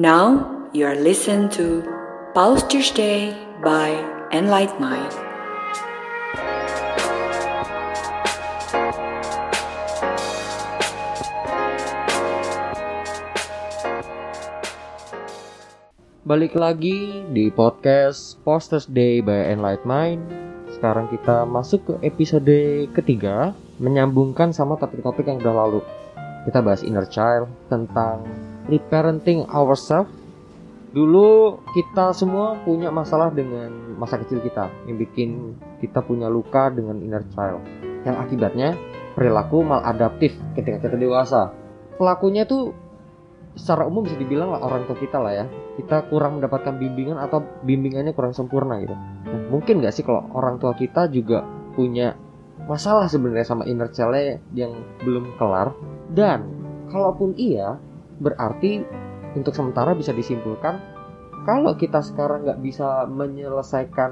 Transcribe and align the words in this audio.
Now 0.00 0.48
you 0.72 0.88
are 0.88 0.96
listening 0.96 1.52
to 1.60 1.84
Pulse 2.32 2.64
Tuesday 2.64 3.36
by 3.60 4.00
Enlight 4.32 4.72
Mind. 4.80 5.12
Balik 16.24 16.56
lagi 16.56 17.20
di 17.36 17.52
podcast 17.52 18.40
Posters 18.40 18.88
Day 18.88 19.20
by 19.20 19.52
Enlight 19.52 19.84
Mind. 19.84 20.24
Sekarang 20.72 21.12
kita 21.12 21.44
masuk 21.44 21.84
ke 21.84 21.94
episode 22.08 22.88
ketiga, 22.96 23.52
menyambungkan 23.76 24.56
sama 24.56 24.80
topik-topik 24.80 25.28
yang 25.28 25.44
udah 25.44 25.68
lalu. 25.68 25.84
Kita 26.50 26.66
bahas 26.66 26.82
inner 26.82 27.06
child 27.06 27.46
tentang 27.70 28.26
reparenting 28.66 29.46
ourselves. 29.46 30.10
Dulu 30.90 31.62
kita 31.70 32.10
semua 32.10 32.58
punya 32.66 32.90
masalah 32.90 33.30
dengan 33.30 33.70
masa 33.94 34.18
kecil 34.18 34.42
kita 34.42 34.66
yang 34.90 34.98
bikin 34.98 35.54
kita 35.78 36.02
punya 36.02 36.26
luka 36.26 36.66
dengan 36.74 36.98
inner 36.98 37.22
child. 37.30 37.62
Yang 38.02 38.16
akibatnya 38.26 38.68
perilaku 39.14 39.62
maladaptif 39.62 40.34
ketika 40.58 40.90
kita 40.90 40.98
dewasa. 40.98 41.54
Pelakunya 41.94 42.42
tuh 42.42 42.74
secara 43.54 43.86
umum 43.86 44.02
bisa 44.02 44.18
dibilang 44.18 44.50
lah 44.50 44.58
orang 44.58 44.90
tua 44.90 44.98
kita 44.98 45.22
lah 45.22 45.30
ya 45.30 45.46
kita 45.78 46.06
kurang 46.10 46.42
mendapatkan 46.42 46.74
bimbingan 46.78 47.18
atau 47.18 47.42
bimbingannya 47.66 48.14
kurang 48.14 48.30
sempurna 48.30 48.78
gitu 48.78 48.94
nah, 48.94 49.40
mungkin 49.50 49.82
nggak 49.82 49.90
sih 49.90 50.06
kalau 50.06 50.22
orang 50.38 50.62
tua 50.62 50.70
kita 50.78 51.10
juga 51.10 51.42
punya 51.74 52.14
masalah 52.70 53.10
sebenarnya 53.10 53.46
sama 53.46 53.66
inner 53.66 53.90
child 53.90 54.38
yang 54.54 54.70
belum 55.02 55.34
kelar 55.34 55.74
dan 56.14 56.46
kalaupun 56.90 57.34
iya 57.38 57.78
berarti 58.20 58.82
untuk 59.38 59.54
sementara 59.54 59.94
bisa 59.94 60.10
disimpulkan 60.10 60.78
kalau 61.48 61.72
kita 61.72 62.04
sekarang 62.04 62.44
nggak 62.44 62.60
bisa 62.60 63.08
menyelesaikan 63.08 64.10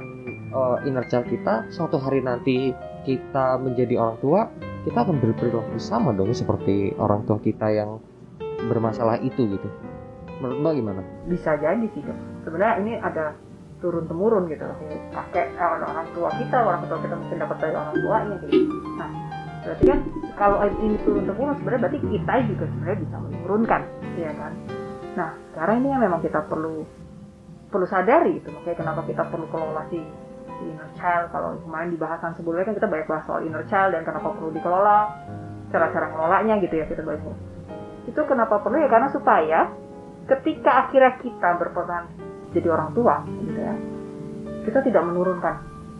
uh, 0.55 0.81
inner 0.89 1.05
child 1.11 1.29
kita 1.29 1.69
suatu 1.69 2.01
hari 2.01 2.25
nanti 2.25 2.73
kita 3.05 3.61
menjadi 3.61 4.01
orang 4.01 4.17
tua 4.23 4.41
kita 4.87 5.05
akan 5.05 5.21
berperilaku 5.21 5.77
sama 5.77 6.17
dong 6.17 6.33
seperti 6.33 6.97
orang 6.97 7.27
tua 7.29 7.37
kita 7.43 7.69
yang 7.69 8.01
bermasalah 8.71 9.21
itu 9.21 9.45
gitu. 9.45 9.69
Menurut 10.41 10.59
mbak 10.65 10.73
gimana? 10.81 11.03
Bisa 11.29 11.59
jadi 11.61 11.85
sih 11.93 12.01
dok 12.01 12.19
sebenarnya 12.47 12.75
ini 12.81 12.93
ada 12.97 13.37
turun 13.79 14.09
temurun 14.09 14.49
gitu 14.51 14.65
kakek 15.13 15.55
eh, 15.55 15.69
orang 15.69 16.09
tua 16.17 16.31
kita 16.35 16.57
orang 16.57 16.83
tua 16.89 16.99
kita 16.99 17.15
mungkin 17.15 17.39
dapat 17.39 17.57
dari 17.61 17.75
orang 17.77 17.95
tuanya 17.95 18.35
gitu. 18.47 18.57
Nah 18.97 19.28
berarti 19.69 19.85
kan 19.85 20.01
kalau 20.41 20.65
ini 20.81 20.97
turun 21.05 21.29
temurun 21.29 21.55
sebenarnya 21.61 21.81
berarti 21.85 22.01
kita 22.01 22.35
juga 22.49 22.65
sebenarnya 22.73 22.99
bisa 23.05 23.17
menurunkan 23.21 23.81
ya 24.17 24.33
kan? 24.33 24.53
Nah 25.13 25.31
sekarang 25.53 25.77
ini 25.85 25.89
yang 25.93 26.03
memang 26.09 26.21
kita 26.25 26.41
perlu 26.49 26.89
perlu 27.69 27.85
sadari 27.85 28.41
gitu 28.41 28.49
makanya 28.57 28.77
kenapa 28.81 29.01
kita 29.05 29.23
perlu 29.29 29.47
kelola 29.53 29.85
si 29.93 30.01
inner 30.65 30.89
child. 30.97 31.29
Kalau 31.29 31.61
kemarin 31.61 31.93
di 31.93 31.99
bahasan 32.01 32.33
sebelumnya 32.41 32.65
kan 32.73 32.75
kita 32.81 32.89
banyak 32.89 33.07
bahas 33.07 33.25
soal 33.29 33.45
inner 33.45 33.65
child 33.69 33.93
dan 33.93 34.03
kenapa 34.09 34.33
perlu 34.33 34.51
dikelola 34.57 34.99
cara-cara 35.69 36.07
ngelolanya 36.17 36.55
gitu 36.65 36.75
ya 36.81 36.89
kita 36.89 37.05
banyak. 37.05 37.37
Itu 38.09 38.21
kenapa 38.25 38.65
perlu 38.65 38.81
ya? 38.81 38.89
Karena 38.89 39.13
supaya 39.13 39.69
ketika 40.29 40.89
akhirnya 40.89 41.13
kita 41.21 41.61
berperan 41.61 42.05
jadi 42.53 42.69
orang 42.73 42.93
tua 42.97 43.25
gitu 43.45 43.61
ya 43.61 43.75
kita 44.69 44.85
tidak 44.85 45.03
menurunkan 45.09 45.55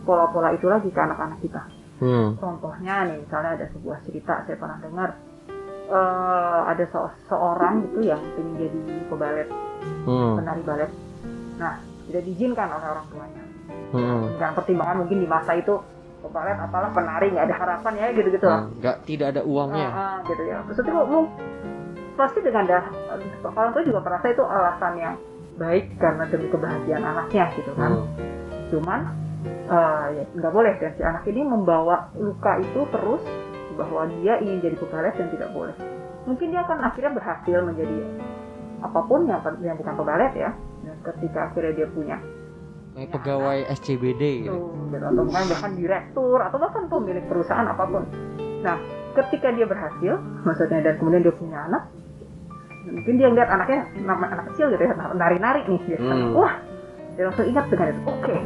pola-pola 0.05 0.53
itu 0.53 0.69
lagi 0.69 0.89
ke 0.93 0.99
anak-anak 1.01 1.41
kita 1.41 1.61
hmm. 1.99 2.39
contohnya 2.39 3.07
nih 3.07 3.17
misalnya 3.23 3.51
ada 3.59 3.65
sebuah 3.71 3.97
cerita 4.07 4.33
saya 4.47 4.57
pernah 4.57 4.77
dengar 4.79 5.09
uh, 5.91 6.61
ada 6.67 6.83
se 6.87 6.99
seorang 7.27 7.73
gitu 7.87 7.99
yang 8.07 8.21
ingin 8.39 8.49
jadi 8.57 8.79
pebalet 9.11 9.47
hmm. 10.07 10.33
penari 10.41 10.61
balet 10.63 10.91
nah 11.59 11.73
tidak 12.09 12.21
diizinkan 12.25 12.67
oleh 12.71 12.87
orang 12.89 13.07
tuanya 13.11 13.43
hmm. 13.93 14.21
dengan 14.39 14.51
pertimbangan 14.55 14.97
mungkin 15.05 15.17
di 15.21 15.27
masa 15.27 15.51
itu 15.59 15.75
pebalet 16.19 16.57
apalah 16.59 16.89
penari 16.91 17.31
nggak 17.31 17.45
ada 17.47 17.55
harapan 17.55 17.93
ya 17.95 18.07
gitu 18.11 18.29
gitu 18.31 18.45
lah 18.47 18.67
nggak 18.79 18.97
tidak 19.07 19.27
ada 19.35 19.41
uangnya 19.43 19.87
uh, 19.87 19.99
uh, 19.99 20.17
gitu 20.27 20.43
ya 20.47 20.57
terus 20.67 20.77
itu 20.83 21.19
pasti 22.19 22.39
dengan 22.43 22.63
dah 22.67 22.83
orang 23.47 23.71
tua 23.71 23.83
juga 23.87 23.99
merasa 24.03 24.27
itu 24.27 24.43
alasan 24.43 24.93
yang 24.99 25.15
baik 25.55 25.95
karena 25.99 26.23
demi 26.27 26.47
kebahagiaan 26.51 27.03
anaknya 27.03 27.45
gitu 27.55 27.71
kan 27.75 27.91
hmm. 27.95 28.07
cuman 28.71 28.99
uh, 29.45 30.05
ya 30.11 30.23
nggak 30.35 30.53
boleh 30.53 30.73
dan 30.79 30.91
si 30.97 31.01
anak 31.05 31.23
ini 31.29 31.41
membawa 31.45 32.11
luka 32.17 32.59
itu 32.59 32.81
terus 32.91 33.23
bahwa 33.79 34.11
dia 34.19 34.35
ingin 34.43 34.59
jadi 34.59 34.75
pebalet 34.75 35.15
dan 35.15 35.27
tidak 35.31 35.49
boleh. 35.55 35.75
Mungkin 36.27 36.51
dia 36.51 36.61
akan 36.67 36.83
akhirnya 36.83 37.11
berhasil 37.15 37.57
menjadi 37.63 37.97
apa 38.83 38.99
pun 39.07 39.27
yang 39.27 39.39
yang 39.63 39.75
bukan 39.79 39.95
pebalet 39.95 40.33
ya. 40.35 40.51
Dan 40.83 40.95
ketika 41.07 41.51
akhirnya 41.51 41.73
dia 41.83 41.87
punya 41.87 42.17
ya, 42.99 43.07
pegawai 43.07 43.59
SCBD 43.79 44.47
gitu. 44.47 44.75
gitu 44.91 45.05
atau 45.05 45.23
bahkan 45.23 45.45
bahkan 45.47 45.71
direktur 45.79 46.37
atau 46.43 46.57
bahkan 46.59 46.83
pemilik 46.91 47.23
perusahaan 47.31 47.67
apa 47.67 47.83
pun. 47.87 48.03
Nah 48.59 48.75
ketika 49.15 49.55
dia 49.55 49.65
berhasil 49.65 50.19
maksudnya 50.43 50.79
dan 50.83 50.93
kemudian 50.99 51.23
dia 51.23 51.35
punya 51.35 51.65
anak 51.71 51.83
mungkin 52.89 53.15
dia 53.21 53.27
ngeliat 53.29 53.49
anaknya 53.51 53.79
anak 54.07 54.45
kecil 54.53 54.71
gitu 54.73 54.81
ya 54.81 54.93
nari-nari 55.13 55.61
nih 55.67 55.81
dia 55.85 55.99
hmm. 55.99 56.33
wah 56.33 56.57
dia 57.13 57.27
langsung 57.27 57.47
ingat 57.47 57.65
dengan 57.67 57.87
itu. 57.91 58.01
Oke 58.07 58.15
okay, 58.23 58.39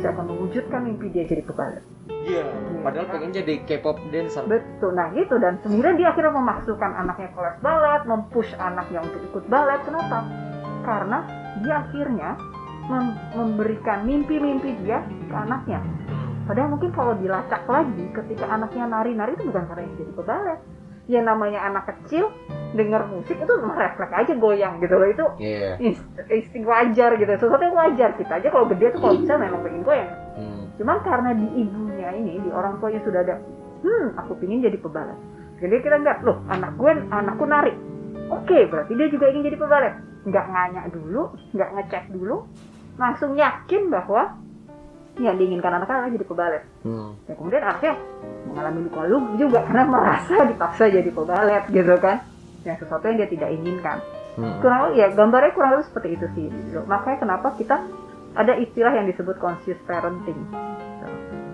saya 0.00 0.14
akan 0.14 0.26
mewujudkan 0.30 0.80
mimpi 0.86 1.10
dia 1.10 1.24
jadi 1.26 1.42
pebalet 1.44 1.84
Iya, 2.28 2.44
yeah, 2.44 2.80
padahal 2.84 3.08
pengen 3.08 3.32
jadi 3.32 3.54
K-pop 3.64 3.96
dancer. 4.12 4.44
Betul, 4.44 4.92
nah 4.92 5.08
gitu 5.16 5.40
dan 5.40 5.56
kemudian 5.64 5.96
dia 5.96 6.12
akhirnya 6.12 6.36
memasukkan 6.36 6.92
anaknya 6.92 7.32
ke 7.32 7.40
les 7.40 7.56
balet, 7.64 8.02
mempush 8.04 8.52
anaknya 8.60 9.00
untuk 9.00 9.20
ikut 9.32 9.44
balet. 9.48 9.80
Kenapa? 9.88 10.28
Karena 10.84 11.18
dia 11.64 11.74
akhirnya 11.88 12.30
mem 12.88 13.16
memberikan 13.32 14.04
mimpi-mimpi 14.04 14.76
dia 14.84 15.00
ke 15.04 15.36
anaknya. 15.36 15.80
Padahal 16.44 16.68
mungkin 16.72 16.90
kalau 16.92 17.12
dilacak 17.16 17.64
lagi, 17.68 18.04
ketika 18.12 18.44
anaknya 18.48 18.84
nari-nari 18.88 19.32
itu 19.36 19.44
bukan 19.48 19.64
karena 19.68 19.88
jadi 19.96 20.12
pebalet. 20.12 20.60
Ya 21.08 21.24
namanya 21.24 21.64
anak 21.64 21.88
kecil 21.88 22.28
dengar 22.76 23.08
musik 23.08 23.40
itu 23.40 23.54
refleks 23.64 24.12
aja 24.12 24.32
goyang 24.36 24.76
gitu 24.84 24.92
loh 25.00 25.08
itu 25.08 25.24
yeah. 25.40 25.80
insting 26.28 26.68
wajar 26.68 27.16
gitu 27.16 27.32
sesuatu 27.40 27.64
yang 27.64 27.76
wajar 27.76 28.12
kita 28.12 28.28
aja 28.28 28.48
kalau 28.52 28.68
gede 28.68 28.92
tuh 28.92 29.00
kalau 29.00 29.16
bisa 29.16 29.40
memang 29.40 29.64
pengen 29.64 29.82
goyang 29.88 30.12
hmm. 30.36 30.76
cuman 30.76 31.00
karena 31.00 31.30
di 31.32 31.46
ibunya 31.64 32.12
ini 32.12 32.36
di 32.44 32.50
orang 32.52 32.76
tuanya 32.76 33.00
sudah 33.08 33.24
ada 33.24 33.40
hmm 33.80 34.20
aku 34.20 34.36
pingin 34.36 34.60
jadi 34.60 34.76
pebalap 34.76 35.16
jadi 35.64 35.80
kita 35.80 35.96
nggak 35.96 36.18
loh 36.28 36.44
anak 36.52 36.76
gue 36.76 36.92
anakku 37.08 37.44
nari 37.48 37.72
oke 38.28 38.44
okay, 38.44 38.68
berarti 38.68 38.92
dia 38.92 39.08
juga 39.08 39.32
ingin 39.32 39.48
jadi 39.48 39.56
pebalap 39.56 39.94
nggak 40.28 40.46
nganya 40.52 40.82
dulu 40.92 41.22
nggak 41.56 41.70
ngecek 41.72 42.04
dulu 42.12 42.44
langsung 43.00 43.32
yakin 43.38 43.88
bahwa 43.88 44.36
yang 45.18 45.34
diinginkan 45.34 45.74
adalah 45.74 46.06
jadi 46.06 46.22
pebalet. 46.22 46.62
Hmm. 46.86 47.18
Dan 47.26 47.34
kemudian 47.34 47.62
anaknya 47.66 47.98
mengalami 48.58 48.90
luka 48.90 49.02
luka 49.06 49.30
juga 49.38 49.58
karena 49.70 49.84
merasa 49.86 50.34
dipaksa 50.50 50.90
jadi 50.90 51.10
pebalet 51.14 51.64
gitu 51.70 51.94
kan 52.02 52.26
yang 52.66 52.74
sesuatu 52.82 53.06
yang 53.06 53.22
dia 53.22 53.30
tidak 53.30 53.54
inginkan 53.54 54.02
hmm. 54.34 54.58
kurang 54.58 54.98
ya 54.98 55.06
gambarnya 55.14 55.54
kurang 55.54 55.70
lebih 55.78 55.86
seperti 55.86 56.08
itu 56.18 56.26
sih 56.34 56.46
makanya 56.90 57.22
kenapa 57.22 57.54
kita 57.54 57.86
ada 58.34 58.52
istilah 58.58 58.92
yang 58.98 59.06
disebut 59.06 59.38
conscious 59.38 59.78
parenting 59.86 60.36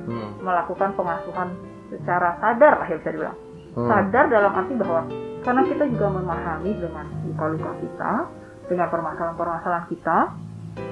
hmm. 0.09 0.41
melakukan 0.41 0.97
pengasuhan 0.97 1.53
secara 1.93 2.41
sadar 2.41 2.81
lah 2.81 2.87
ya 2.89 2.97
bisa 2.97 3.11
dibilang 3.13 3.39
hmm. 3.77 3.89
sadar 3.93 4.25
dalam 4.33 4.53
arti 4.57 4.73
bahwa 4.81 5.01
karena 5.45 5.63
kita 5.69 5.85
juga 5.93 6.07
memahami 6.09 6.73
dengan 6.81 7.05
luka-luka 7.29 7.71
kita 7.85 8.13
dengan 8.65 8.89
permasalahan-permasalahan 8.89 9.87
kita 9.93 10.19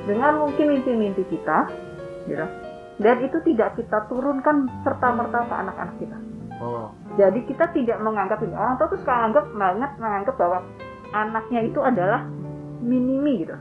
dengan 0.04 0.44
mungkin 0.44 0.76
mimpi-mimpi 0.76 1.24
kita 1.32 1.72
gitu 2.28 2.46
dan 3.02 3.16
itu 3.20 3.38
tidak 3.44 3.74
kita 3.76 3.98
turunkan 4.06 4.70
serta 4.86 5.08
merta 5.12 5.38
ke 5.44 5.54
anak-anak 5.54 5.96
kita 5.98 6.18
oh. 6.62 6.88
Jadi 7.12 7.44
kita 7.44 7.68
tidak 7.76 8.00
menganggap 8.00 8.40
ini 8.40 8.56
orang 8.56 8.80
tua 8.80 8.88
tuh 8.88 9.00
sekarang 9.04 9.32
anggap 9.32 9.44
banget 9.52 9.90
menganggap 10.00 10.34
bahwa 10.40 10.58
anaknya 11.12 11.60
itu 11.68 11.80
adalah 11.84 12.24
minimi 12.80 13.44
gitu. 13.44 13.56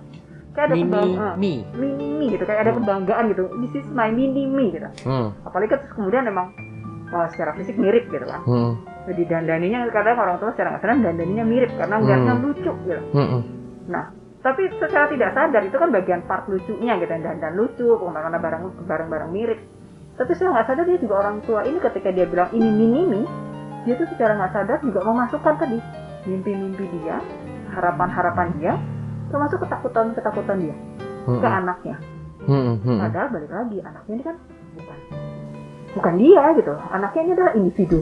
Kayak 0.51 0.67
ada 0.67 0.75
kebanggaan, 0.83 1.35
minimi 1.79 2.25
gitu, 2.35 2.43
kayak 2.43 2.61
ada 2.67 2.71
kebanggaan 2.75 3.23
gitu. 3.31 3.43
This 3.63 3.83
is 3.83 3.87
my 3.95 4.11
minimi 4.11 4.75
gitu. 4.75 4.87
Hmm. 5.07 5.31
Apalagi 5.47 5.79
terus 5.79 5.95
kemudian 5.95 6.27
memang 6.27 6.51
oh, 7.11 7.27
secara 7.31 7.55
fisik 7.55 7.75
mirip 7.79 8.07
gitu 8.11 8.23
kan. 8.27 8.43
Hmm. 8.43 8.79
Jadi 9.07 9.31
dandaninya 9.31 9.87
kadang 9.91 10.19
orang 10.19 10.39
tua 10.43 10.51
secara 10.55 10.75
nggak 10.75 10.83
sadar 10.83 10.99
dandaninya 10.99 11.45
mirip 11.47 11.71
karena 11.75 11.95
nggak 12.03 12.19
hmm. 12.23 12.39
lucu 12.43 12.71
gitu. 12.87 13.03
Hmm. 13.15 13.41
Nah, 13.91 14.05
tapi 14.41 14.73
secara 14.81 15.05
tidak 15.13 15.37
sadar 15.37 15.61
itu 15.61 15.77
kan 15.77 15.93
bagian 15.93 16.25
part 16.25 16.49
lucunya 16.49 16.97
gitu 16.97 17.13
dan 17.13 17.37
dan 17.37 17.53
lucu, 17.53 17.85
ke 17.85 18.03
mana-mana 18.03 18.41
barang 18.41 18.63
barang-barang 18.89 19.29
mirip 19.29 19.59
tapi 20.17 20.37
saya 20.37 20.53
nggak 20.53 20.67
sadar 20.67 20.85
dia 20.85 20.99
juga 21.01 21.15
orang 21.25 21.41
tua 21.45 21.61
ini 21.65 21.77
ketika 21.77 22.09
dia 22.09 22.25
bilang 22.25 22.49
ini 22.53 22.69
minimi 22.69 23.21
dia 23.85 23.93
tuh 23.97 24.09
secara 24.09 24.37
nggak 24.37 24.53
sadar 24.53 24.77
juga 24.81 24.99
memasukkan 25.05 25.55
tadi 25.57 25.77
mimpi-mimpi 26.25 26.85
dia 27.01 27.17
harapan-harapan 27.73 28.47
dia 28.61 28.73
termasuk 29.33 29.63
ketakutan-ketakutan 29.65 30.57
dia 30.61 30.75
hmm. 31.25 31.39
ke 31.41 31.47
anaknya 31.47 31.95
hmm, 32.45 32.73
hmm. 32.81 32.97
padahal 32.97 33.27
balik 33.33 33.51
lagi 33.53 33.77
anaknya 33.81 34.13
ini 34.13 34.23
kan 34.25 34.35
bukan 34.77 34.97
bukan 35.91 36.13
dia 36.17 36.43
gitu 36.57 36.73
anaknya 36.91 37.21
ini 37.21 37.31
adalah 37.37 37.53
individu 37.57 37.99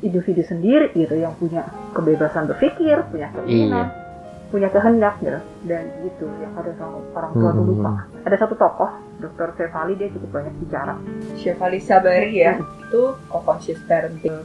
individu 0.00 0.42
sendiri 0.44 0.92
gitu 0.94 1.14
yang 1.16 1.32
punya 1.36 1.66
kebebasan 1.92 2.46
berpikir 2.50 3.04
punya 3.08 3.28
keinginan 3.34 3.88
iya. 3.88 4.07
Punya 4.48 4.72
kehendak 4.72 5.20
gitu 5.20 5.40
dan 5.68 5.84
gitu 6.00 6.24
yang 6.40 6.56
ada 6.56 6.72
sama 6.80 7.04
orang 7.12 7.32
tua 7.36 7.50
tuh 7.52 7.60
Hmm. 7.60 7.70
lupa 7.70 7.92
ada 8.24 8.36
satu 8.36 8.54
tokoh 8.56 8.90
Dr. 9.18 9.48
Fevali 9.54 9.92
dia 9.94 10.08
cukup 10.08 10.30
banyak 10.40 10.54
bicara 10.62 10.94
Shefali 11.36 11.78
Sabari 11.78 12.32
ya 12.38 12.56
itu 12.56 13.02
co-conscious 13.28 13.80
parenting 13.84 14.40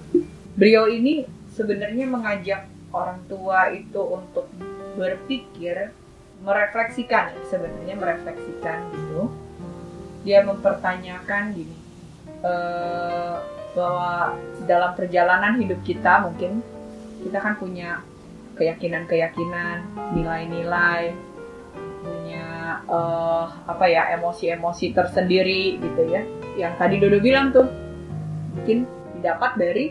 beliau 0.54 0.92
ini 0.92 1.24
sebenarnya 1.56 2.06
mengajak 2.06 2.68
orang 2.92 3.24
tua 3.26 3.72
itu 3.72 4.02
untuk 4.02 4.52
berpikir 4.94 5.96
merefleksikan 6.44 7.34
sebenarnya 7.48 7.96
merefleksikan 7.96 8.92
gitu 8.92 9.32
dia 10.24 10.44
mempertanyakan 10.44 11.56
gini 11.56 11.78
eh, 12.44 13.36
bahwa 13.74 14.36
dalam 14.68 14.92
perjalanan 14.94 15.58
hidup 15.58 15.80
kita 15.82 16.28
mungkin 16.28 16.60
kita 17.24 17.40
kan 17.40 17.56
punya 17.56 18.04
keyakinan-keyakinan 18.54 19.78
nilai-nilai 20.14 21.14
punya 22.04 22.46
eh, 22.86 23.46
apa 23.66 23.86
ya 23.88 24.14
emosi-emosi 24.16 24.94
tersendiri 24.94 25.78
gitu 25.80 26.02
ya. 26.08 26.22
Yang 26.58 26.74
tadi 26.78 26.96
Dodo 27.02 27.18
bilang 27.18 27.50
tuh 27.50 27.66
mungkin 28.54 28.86
didapat 29.18 29.52
dari 29.58 29.86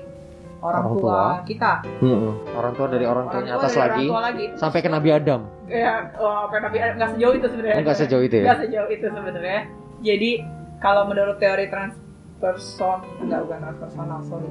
orang, 0.63 0.83
Orang 0.87 0.95
tua, 0.95 1.03
tua. 1.03 1.27
kita. 1.43 1.73
Mm-mm. 1.99 2.35
orang 2.55 2.73
tua 2.79 2.87
dari 2.87 3.03
orang 3.03 3.27
tuanya 3.27 3.59
tua 3.59 3.63
atas 3.67 3.75
lagi 3.75 4.07
orang 4.07 4.15
tua 4.15 4.21
lagi. 4.23 4.45
sampai 4.55 4.79
ke 4.79 4.89
Nabi 4.89 5.09
Adam. 5.11 5.41
Ya 5.67 5.93
oh, 6.23 6.47
sampai 6.47 6.59
Nabi 6.63 6.77
nggak 6.79 7.11
sejauh 7.19 7.35
itu 7.35 7.47
sebenarnya. 7.51 7.77
Enggak 7.83 7.97
sejauh 7.99 8.23
itu 8.23 8.35
ya? 8.39 8.45
Nggak 8.47 8.59
sejauh 8.63 8.89
itu 8.95 9.07
sebenarnya. 9.11 9.61
Jadi 10.03 10.31
kalau 10.79 11.03
menurut 11.11 11.37
teori 11.43 11.67
transperson 11.67 12.99
enggak 13.27 13.41
bukan 13.43 13.59
transpersonal 13.59 14.21
sorry. 14.23 14.51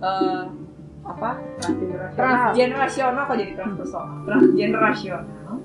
Eh, 0.00 0.42
apa? 1.14 1.30
Transgenerasional 1.58 2.14
transgenerasional 2.16 3.22
kok 3.26 3.36
jadi 3.38 3.52
transpersonal 3.58 4.18
transgenerasional 4.26 5.56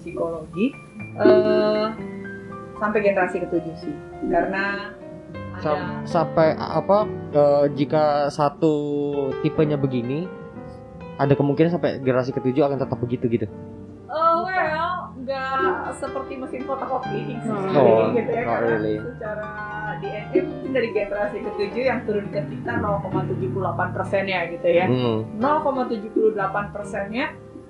psikologi. 0.00 0.66
Eh 1.20 1.86
sampai 2.74 2.98
generasi 3.00 3.36
ketujuh 3.40 3.74
sih. 3.78 3.94
Karena 4.28 4.92
ada 5.54 5.62
Sam- 5.62 6.02
sampai 6.04 6.58
apa 6.58 7.06
eh, 7.30 7.64
jika 7.78 8.28
satu 8.28 8.74
tipenya 9.46 9.78
begini 9.78 10.26
ada 11.14 11.30
kemungkinan 11.38 11.70
sampai 11.78 12.02
generasi 12.02 12.34
ketujuh 12.34 12.66
akan 12.66 12.82
tetap 12.82 12.98
begitu 12.98 13.30
gitu 13.30 13.46
seperti 15.92 16.32
mesin 16.34 16.62
fotokopi 16.62 17.36
Hmm. 17.36 17.72
Oh, 17.72 18.10
gitu 18.10 18.30
ya 18.30 18.42
not 18.42 18.50
karena 18.54 18.68
really. 18.70 18.96
secara 18.98 19.48
DNA 19.94 20.38
mungkin 20.42 20.70
dari 20.72 20.88
generasi 20.90 21.36
ketujuh 21.40 21.84
yang 21.84 22.00
turun 22.02 22.26
ke 22.28 22.40
kita 22.42 22.72
0,78 22.76 23.50
persennya 23.90 24.38
gitu 24.50 24.68
ya. 24.68 24.86
Hmm. 24.86 25.18
0,78 25.38 26.34
persennya 26.70 27.24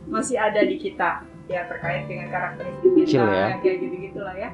masih 0.05 0.37
ada 0.37 0.61
di 0.61 0.76
kita 0.76 1.11
ya 1.44 1.64
terkait 1.67 2.05
dengan 2.05 2.29
karakteristik 2.29 2.91
kita 2.94 3.05
Kecil 3.05 3.25
ya. 3.26 3.46
kayak 3.58 3.76
gitu 3.79 3.94
gitulah 4.02 4.35
ya. 4.35 4.50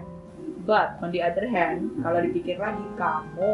But 0.60 1.00
on 1.00 1.08
the 1.08 1.20
other 1.20 1.46
hand, 1.46 1.98
kalau 1.98 2.20
dipikir 2.20 2.56
lagi 2.56 2.84
kamu 2.94 3.52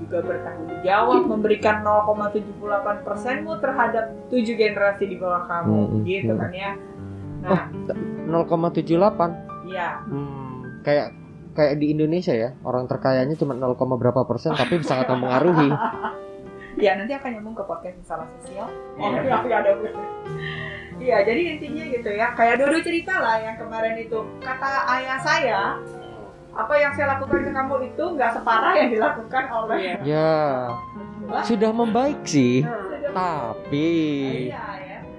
juga 0.00 0.18
bertanggung 0.20 0.82
jawab 0.82 1.22
memberikan 1.24 1.80
0,78 1.80 2.58
persenmu 3.02 3.52
terhadap 3.58 4.04
tujuh 4.28 4.54
generasi 4.54 5.06
di 5.06 5.16
bawah 5.16 5.46
kamu, 5.46 5.78
Hmm, 5.86 6.02
gitu 6.02 6.32
hmm. 6.32 6.40
kan 6.40 6.50
ya. 6.50 6.72
Nah, 7.38 7.62
0,78 8.28 9.68
iya. 9.68 9.88
hmm. 10.04 10.84
kayak 10.84 11.06
kayak 11.56 11.74
di 11.80 11.90
Indonesia 11.90 12.30
ya 12.36 12.54
orang 12.62 12.86
terkayanya 12.86 13.34
cuma 13.34 13.56
0, 13.56 13.74
berapa 13.74 14.22
persen 14.28 14.54
tapi 14.54 14.78
sangat 14.84 15.08
mempengaruhi 15.12 15.72
Ya 16.78 16.94
nanti 16.94 17.10
akan 17.10 17.34
nyambung 17.34 17.58
ke 17.58 17.66
podcast 17.66 17.98
masalah 18.06 18.30
sosial. 18.38 18.70
Oh, 19.02 19.10
iya, 19.10 19.42
iya, 19.42 19.56
ada 19.58 19.70
Iya, 20.94 21.16
jadi 21.26 21.58
intinya 21.58 21.84
gitu 21.90 22.10
ya. 22.14 22.30
Kayak 22.38 22.62
Dodo 22.62 22.78
cerita 22.86 23.18
lah 23.18 23.42
yang 23.42 23.58
kemarin 23.58 23.98
itu. 23.98 24.22
Kata 24.38 24.86
ayah 24.94 25.18
saya, 25.18 25.74
apa 26.58 26.74
yang 26.74 26.90
saya 26.90 27.14
lakukan 27.14 27.38
ke 27.46 27.50
kamu 27.54 27.74
itu 27.86 28.04
nggak 28.18 28.30
separah 28.34 28.72
yang 28.74 28.90
dilakukan 28.90 29.44
oleh 29.46 29.78
ya 30.02 30.66
sudah 31.46 31.70
membaik 31.70 32.18
sih 32.26 32.66
Sudah- 32.66 33.14
tapi 33.14 33.88
Iya 34.50 34.58
ya. 34.58 34.77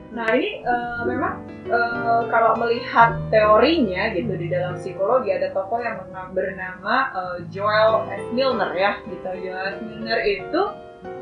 Nah 0.09 0.25
ini 0.33 0.65
eh, 0.65 1.01
memang 1.05 1.45
eh, 1.69 2.21
kalau 2.33 2.57
melihat 2.57 3.13
teorinya 3.29 4.09
gitu 4.17 4.33
di 4.33 4.49
dalam 4.49 4.73
psikologi 4.73 5.29
ada 5.29 5.53
tokoh 5.53 5.77
yang 5.77 6.01
bernama 6.33 6.95
eh, 7.13 7.37
Joel 7.53 8.09
S. 8.09 8.25
Milner 8.33 8.73
ya 8.73 8.97
gitu. 9.05 9.29
Joel 9.45 9.77
S. 9.77 9.79
Milner 9.85 10.19
itu 10.25 10.61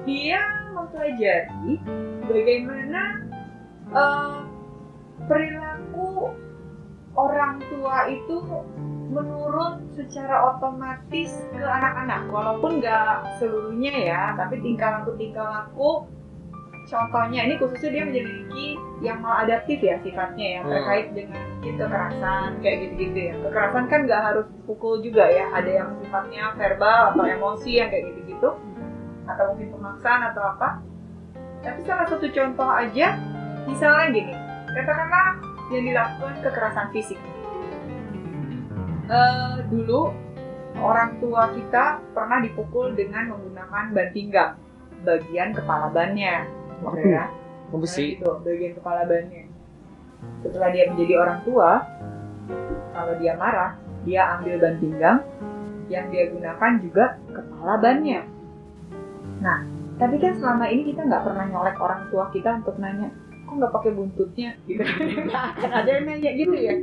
dia 0.07 0.39
mempelajari 0.71 1.83
bagaimana 2.31 3.01
eh, 3.91 4.39
perilaku 5.27 6.31
orang 7.17 7.59
tua 7.67 8.07
itu 8.07 8.37
menurun 9.07 9.87
secara 9.95 10.55
otomatis 10.55 11.31
ke 11.49 11.63
anak-anak 11.63 12.27
walaupun 12.29 12.83
nggak 12.83 13.39
seluruhnya 13.39 13.93
ya 13.95 14.21
tapi 14.35 14.59
tingkah 14.59 15.01
laku 15.01 15.15
tingkah 15.15 15.47
laku 15.47 16.05
contohnya 16.87 17.43
ini 17.43 17.55
khususnya 17.59 17.91
dia 17.91 18.03
memiliki 18.07 18.67
yang 19.03 19.19
maladaptif 19.19 19.83
ya 19.83 19.99
sifatnya 20.01 20.47
ya 20.47 20.59
Hmm. 20.63 20.71
terkait 20.71 21.07
dengan 21.11 21.41
mungkin 21.51 21.73
kekerasan 21.77 22.49
kayak 22.63 22.77
gitu-gitu 22.87 23.19
ya. 23.19 23.33
Kekerasan 23.43 23.83
kan 23.91 23.99
nggak 24.07 24.21
harus 24.23 24.47
pukul 24.63 25.03
juga 25.03 25.27
ya 25.27 25.51
ada 25.51 25.67
yang 25.69 25.89
sifatnya 25.99 26.55
verbal 26.55 27.11
atau 27.11 27.25
emosi 27.27 27.71
yang 27.77 27.91
kayak 27.91 28.07
gitu-gitu 28.15 28.49
atau 29.27 29.43
mungkin 29.51 29.67
pemaksaan 29.75 30.21
atau 30.31 30.43
apa. 30.55 30.69
Tapi 31.59 31.79
salah 31.83 32.07
satu 32.07 32.25
contoh 32.31 32.69
aja 32.71 33.07
misalnya 33.67 34.05
gini 34.15 34.33
katakanlah 34.71 35.35
yang 35.75 35.83
dilakukan 35.83 36.35
kekerasan 36.39 36.87
fisik. 36.95 37.19
Eh, 39.07 39.55
dulu 39.67 40.11
orang 40.79 41.19
tua 41.19 41.51
kita 41.51 41.99
pernah 42.11 42.39
dipukul 42.43 42.91
dengan 42.91 43.31
menggunakan 43.31 43.95
ban 43.95 44.07
pinggang 44.11 44.53
bagian 45.03 45.55
kepala 45.55 45.87
bannya 45.89 46.43
Aduh, 46.85 47.05
ya 47.05 47.25
besi 47.67 48.15
gitu, 48.15 48.31
bagian 48.47 48.79
kepala 48.79 49.03
bannya 49.03 49.51
setelah 50.41 50.69
dia 50.71 50.87
menjadi 50.87 51.13
orang 51.19 51.39
tua 51.43 51.83
kalau 52.95 53.13
dia 53.19 53.33
marah 53.35 53.75
dia 54.07 54.21
ambil 54.39 54.55
ban 54.57 54.75
pinggang 54.79 55.19
yang 55.91 56.07
dia 56.11 56.31
gunakan 56.31 56.71
juga 56.83 57.05
kepala 57.31 57.75
bannya. 57.79 58.23
Nah 59.43 59.59
tapi 59.97 60.15
kan 60.21 60.33
selama 60.37 60.65
ini 60.71 60.93
kita 60.93 61.03
nggak 61.03 61.23
pernah 61.27 61.45
nyolek 61.49 61.77
orang 61.81 62.01
tua 62.07 62.29
kita 62.31 62.49
untuk 62.63 62.79
nanya 62.79 63.11
kok 63.47 63.53
nggak 63.55 63.73
pakai 63.75 63.91
buntutnya? 63.91 64.49
Gitu 64.63 64.81
nggak 65.27 65.43
akan 65.59 65.71
ada 65.71 65.89
yang 65.91 66.05
nanya 66.07 66.31
gitu 66.39 66.55
ya. 66.55 66.75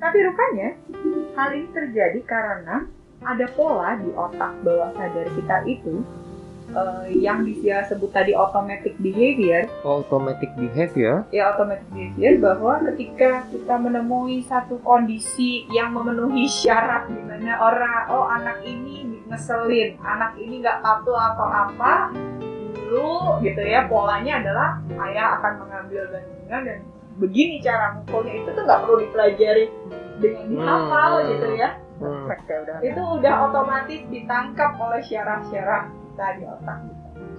Tapi 0.00 0.16
rupanya 0.24 0.68
hal 1.36 1.50
ini 1.52 1.68
terjadi 1.76 2.20
karena 2.24 2.88
ada 3.20 3.46
pola 3.52 4.00
di 4.00 4.08
otak 4.16 4.52
bawah 4.64 4.88
sadar 4.96 5.28
kita 5.36 5.56
itu 5.68 6.00
eh, 6.70 7.04
yang 7.18 7.42
dia 7.42 7.82
sebut 7.84 8.10
tadi 8.10 8.32
automatic 8.32 8.94
behavior 8.98 9.66
automatic 9.82 10.50
behavior 10.54 11.26
ya 11.30 11.50
automatic 11.50 11.86
behavior 11.90 12.34
bahwa 12.38 12.80
ketika 12.92 13.46
kita 13.50 13.74
menemui 13.76 14.42
satu 14.44 14.78
kondisi 14.80 15.66
yang 15.70 15.90
memenuhi 15.92 16.46
syarat 16.46 17.10
di 17.10 17.20
mana 17.20 17.58
orang 17.58 18.08
oh 18.08 18.26
anak 18.26 18.62
ini 18.62 19.22
ngeselin 19.26 19.94
anak 20.02 20.34
ini 20.36 20.58
nggak 20.58 20.82
patuh 20.82 21.14
atau 21.14 21.46
apa 21.46 22.10
dulu 22.90 23.38
gitu 23.40 23.62
ya 23.62 23.86
polanya 23.86 24.42
adalah 24.42 24.68
ayah 25.06 25.38
akan 25.38 25.52
mengambil 25.62 26.02
bandingan 26.10 26.60
dan 26.66 26.78
begini 27.22 27.62
cara 27.62 27.94
mukulnya 27.94 28.34
itu 28.42 28.50
tuh 28.50 28.62
nggak 28.66 28.80
perlu 28.82 28.96
dipelajari 29.06 29.64
dengan 30.18 30.44
dihafal 30.50 31.12
Hmm. 31.20 31.28
gitu 31.30 31.48
ya 31.54 31.70
Hmm. 32.00 32.24
Efek 32.24 32.48
ya 32.48 32.56
udah 32.64 32.76
itu 32.80 33.02
udah 33.20 33.34
otomatis 33.44 34.00
ditangkap 34.08 34.72
oleh 34.80 35.04
syaraf-syaraf 35.04 35.84
kita 36.20 36.36
di 36.36 36.44
otak 36.44 36.78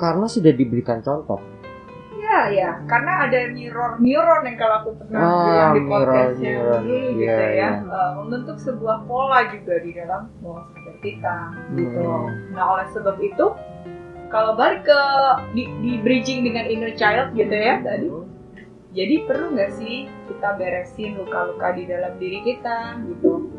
karena 0.02 0.26
sudah 0.26 0.52
diberikan 0.58 1.00
contoh 1.06 1.38
Ya, 2.22 2.48
ya, 2.48 2.70
karena 2.88 3.28
ada 3.28 3.50
mirror 3.52 4.00
neuron 4.00 4.46
yang 4.48 4.56
kalau 4.56 4.76
aku 4.80 4.90
pernah 5.04 5.20
Ah, 5.20 5.44
bilang 5.44 5.72
di 5.76 5.82
podcastnya 5.84 6.52
dulu 6.64 6.78
gitu 6.80 7.18
Iya, 7.28 7.36
ya, 7.36 7.48
iya. 7.52 7.70
eh, 7.84 8.12
membentuk 8.16 8.58
sebuah 8.62 8.98
pola 9.04 9.52
juga 9.52 9.76
di 9.84 9.92
dalam 9.92 10.32
bawah 10.40 10.64
sadar 10.72 10.96
kita, 11.04 11.36
gitu. 11.76 12.00
Hmm. 12.00 12.56
Nah, 12.56 12.64
oleh 12.78 12.88
sebab 12.94 13.20
itu, 13.20 13.46
kalau 14.32 14.54
balik 14.56 14.88
ke 14.88 15.02
di, 15.58 15.68
di 15.84 15.92
bridging 16.00 16.48
dengan 16.48 16.72
inner 16.72 16.94
child 16.96 17.36
gitu 17.36 17.52
ya 17.52 17.84
tadi, 17.84 18.08
jadi 18.96 19.16
perlu 19.28 19.52
nggak 19.52 19.72
sih 19.76 20.08
kita 20.32 20.56
beresin 20.56 21.20
luka-luka 21.20 21.68
di 21.76 21.84
dalam 21.84 22.16
diri 22.16 22.40
kita, 22.48 23.02
gitu? 23.12 23.50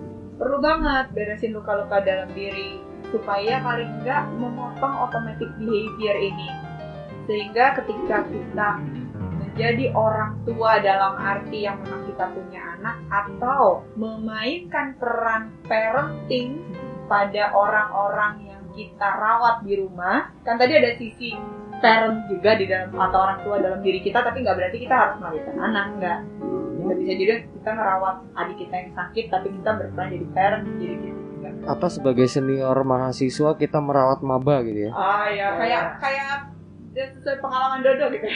Perlu 0.41 0.64
banget 0.64 1.12
beresin 1.12 1.52
luka-luka 1.52 2.00
dalam 2.00 2.31
diri 2.33 2.81
supaya 3.12 3.61
paling 3.61 3.92
nggak 4.02 4.25
memotong 4.40 4.95
automatic 5.04 5.52
behavior 5.61 6.16
ini. 6.16 6.49
Sehingga 7.28 7.76
ketika 7.78 8.26
kita 8.26 8.69
menjadi 9.38 9.92
orang 9.95 10.40
tua 10.49 10.81
dalam 10.81 11.14
arti 11.21 11.69
yang 11.69 11.78
memang 11.85 12.09
kita 12.09 12.25
punya 12.33 12.61
anak 12.81 12.97
atau 13.12 13.85
memainkan 13.95 14.97
peran 14.97 15.52
parenting 15.69 16.59
pada 17.07 17.52
orang-orang 17.52 18.49
yang 18.49 18.62
kita 18.73 19.04
rawat 19.04 19.61
di 19.69 19.76
rumah 19.76 20.33
kan 20.49 20.57
tadi 20.57 20.73
ada 20.81 20.97
sisi 20.97 21.37
parent 21.85 22.25
juga 22.33 22.57
di 22.57 22.64
dalam 22.64 22.97
atau 22.97 23.19
orang 23.21 23.38
tua 23.45 23.61
dalam 23.61 23.85
diri 23.85 24.00
kita 24.00 24.25
tapi 24.25 24.40
nggak 24.40 24.57
berarti 24.57 24.78
kita 24.81 24.95
harus 24.97 25.16
melahirkan 25.21 25.57
anak 25.61 25.87
nggak. 26.00 26.19
Kita 26.83 26.95
bisa 26.99 27.12
jadi 27.14 27.33
kita 27.47 27.71
ngerawat 27.78 28.16
adik 28.35 28.57
kita 28.59 28.75
yang 28.75 28.90
sakit, 28.99 29.25
tapi 29.31 29.49
kita 29.54 29.71
berperan 29.78 30.09
jadi 30.11 30.26
parent, 30.35 30.64
jadi 30.83 30.97
gitu 30.99 31.22
Atau 31.62 31.88
sebagai 31.88 32.26
senior 32.26 32.75
mahasiswa 32.83 33.54
kita 33.54 33.78
merawat 33.78 34.21
maba 34.21 34.61
gitu 34.62 34.88
ya. 34.88 34.90
Ah 34.92 35.26
ya, 35.28 35.47
kayak 35.57 35.83
kayak 36.02 36.31
ya, 36.92 37.04
sesuai 37.14 37.38
pengalaman 37.38 37.78
Dodo 37.81 38.04
gitu. 38.11 38.26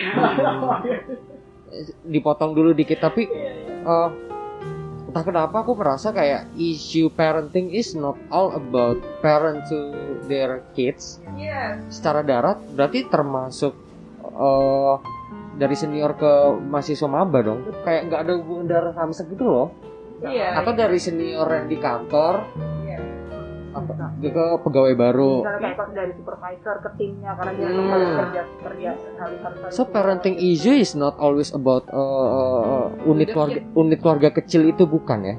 Dipotong 2.06 2.52
dulu 2.54 2.70
dikit 2.72 3.02
tapi 3.02 3.26
eh, 3.26 4.08
entah 5.06 5.24
kenapa 5.24 5.64
aku 5.64 5.72
merasa 5.74 6.12
kayak 6.12 6.52
issue 6.54 7.08
parenting 7.08 7.72
is 7.72 7.92
not 7.92 8.14
all 8.28 8.52
about 8.52 9.00
parent 9.18 9.64
to 9.66 9.92
their 10.26 10.62
kids 10.72 11.18
Iya. 11.32 11.80
secara 11.88 12.20
darat 12.20 12.60
berarti 12.72 13.08
termasuk 13.08 13.72
eh 14.22 14.94
dari 15.56 15.72
senior 15.72 16.12
ke 16.14 16.32
mahasiswa 16.60 17.08
maba 17.08 17.40
dong 17.40 17.64
kayak 17.80 18.08
nggak 18.08 18.20
ada 18.28 18.32
hubungan 18.36 18.66
darah 18.68 18.92
samsek 18.92 19.32
gitu 19.32 19.44
loh 19.44 19.68
Iya. 20.20 20.60
atau 20.60 20.72
dari 20.72 20.96
senior 20.96 21.44
yang 21.48 21.66
di 21.66 21.76
kantor 21.76 22.34
Atau 23.76 24.30
ke 24.32 24.44
pegawai 24.64 24.94
baru. 24.94 25.32
Misalnya 25.40 25.60
kayak 25.60 25.76
pas 25.76 25.90
dari 25.90 26.12
supervisor 26.14 26.76
ke 26.80 26.90
timnya 26.96 27.30
karena 27.34 27.52
dia 27.52 27.66
Hmm. 27.66 27.90
harus 27.90 28.10
kerja 28.16 28.42
kerja 28.62 28.90
harus 29.16 29.38
harus 29.40 29.58
harus 29.60 29.72
so 29.72 29.82
parenting 29.84 30.36
issue 30.36 30.72
is 30.74 30.92
not 30.92 31.14
always 31.16 31.50
about 31.50 31.84
uh, 31.90 32.88
unit 33.04 33.30
keluarga 33.30 33.60
unit 33.72 33.98
keluarga 34.00 34.28
kecil 34.30 34.64
itu 34.64 34.84
bukan 34.84 35.20
ya? 35.22 35.36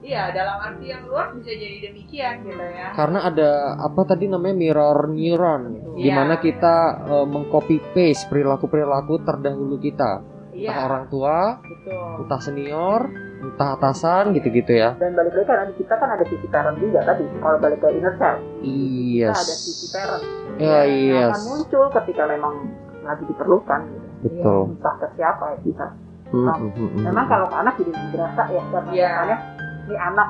Iya, 0.00 0.32
dalam 0.32 0.58
arti 0.58 0.88
yang 0.88 1.06
luas 1.06 1.28
bisa 1.36 1.52
jadi 1.52 1.86
demikian 1.86 2.42
gitu 2.42 2.56
ya. 2.58 2.88
karena 2.96 3.18
ada 3.22 3.50
apa 3.78 4.00
tadi 4.04 4.26
namanya 4.26 4.56
mirror 4.56 5.06
neuron. 5.06 5.62
Di 5.94 6.08
Iya. 6.08 6.16
mana 6.16 6.34
kita 6.36 6.76
uh, 7.04 7.26
mengcopy 7.28 7.78
paste 7.92 8.26
perilaku 8.26 8.66
perilaku 8.66 9.20
terdahulu 9.20 9.76
kita. 9.76 10.24
Entah 10.50 10.56
Iya, 10.76 10.82
orang 10.82 11.04
tua 11.06 11.60
betul. 11.62 12.26
entah 12.26 12.40
senior 12.42 13.00
entah 13.40 13.72
atasan 13.72 14.32
gitu-gitu 14.32 14.72
ya 14.72 14.92
dan 14.96 15.12
balik 15.12 15.32
lagi 15.32 15.48
kan 15.48 15.68
kita 15.72 15.94
kan 15.96 16.08
ada 16.10 16.24
sisi 16.24 16.46
parent 16.46 16.76
juga 16.76 17.00
tadi 17.02 17.24
kalau 17.36 17.56
balik 17.56 17.78
ke 17.78 17.88
inner 17.90 18.12
child 18.14 18.40
yes 18.62 19.32
kita 19.32 19.40
ada 19.40 19.54
sisi 19.56 19.86
parent 19.88 20.24
ya 20.56 20.80
yang 20.84 20.90
yes 21.08 21.30
akan 21.30 21.42
muncul 21.46 21.84
ketika 21.94 22.22
memang 22.26 22.54
lagi 23.00 23.24
diperlukan 23.24 23.80
gitu. 23.86 24.06
betul 24.22 24.60
entah 24.70 24.94
ke 24.96 25.06
siapa 25.14 25.44
ya 25.50 25.58
bisa 25.62 25.86
Hmm, 26.30 26.46
hmm, 26.46 26.70
hmm, 26.70 26.88
hmm. 26.94 27.02
memang 27.02 27.26
kalau 27.26 27.42
ke 27.44 27.56
anak 27.56 27.74
jadi 27.74 27.90
berasa 28.14 28.42
ya 28.46 28.62
karena 28.70 28.90
Iya. 28.92 29.08
misalnya 29.10 29.36
ini 29.82 29.96
anak 29.98 30.28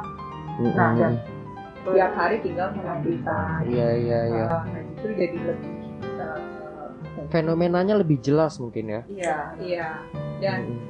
Hmm, 0.51 0.73
nah, 0.73 0.91
dan 0.95 1.13
hmm. 1.13 1.39
Tiap 1.81 2.13
hari 2.13 2.37
tinggal 2.41 2.69
sama 2.71 2.95
kita. 3.01 3.39
iya 3.67 3.89
iya 3.97 4.19
iya 4.27 4.45
Ah, 4.47 4.63
nah, 4.63 4.81
itu 4.81 5.09
jadi 5.11 5.39
lebih 5.43 5.73
uh, 6.17 6.89
fenomenanya 7.29 7.97
lebih 7.97 8.17
jelas 8.19 8.57
mungkin 8.57 8.85
ya 8.87 9.01
iya, 9.09 9.37
iya. 9.61 9.89
Dan 10.41 10.61
Hmm, 10.63 10.81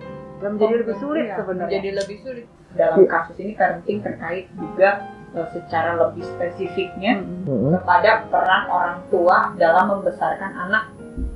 yang 0.41 0.53
menjadi 0.57 0.75
lebih 0.85 0.97
sulit 0.99 1.25
Iya, 1.29 1.37
sebenarnya 1.37 1.69
Menjadi 1.69 1.91
lebih 2.01 2.17
sulit. 2.25 2.47
Dalam 2.71 2.99
kasus 3.07 3.37
ini 3.43 3.53
parenting 3.59 3.99
terkait 4.01 4.47
juga 4.57 4.91
uh, 5.35 5.49
secara 5.53 5.91
lebih 5.99 6.25
spesifiknya 6.25 7.21
Hmm. 7.21 7.45
hmm, 7.47 7.71
kepada 7.81 8.25
peran 8.31 8.63
orang 8.71 8.99
tua 9.11 9.53
dalam 9.59 9.99
membesarkan 9.99 10.53
anak. 10.69 10.85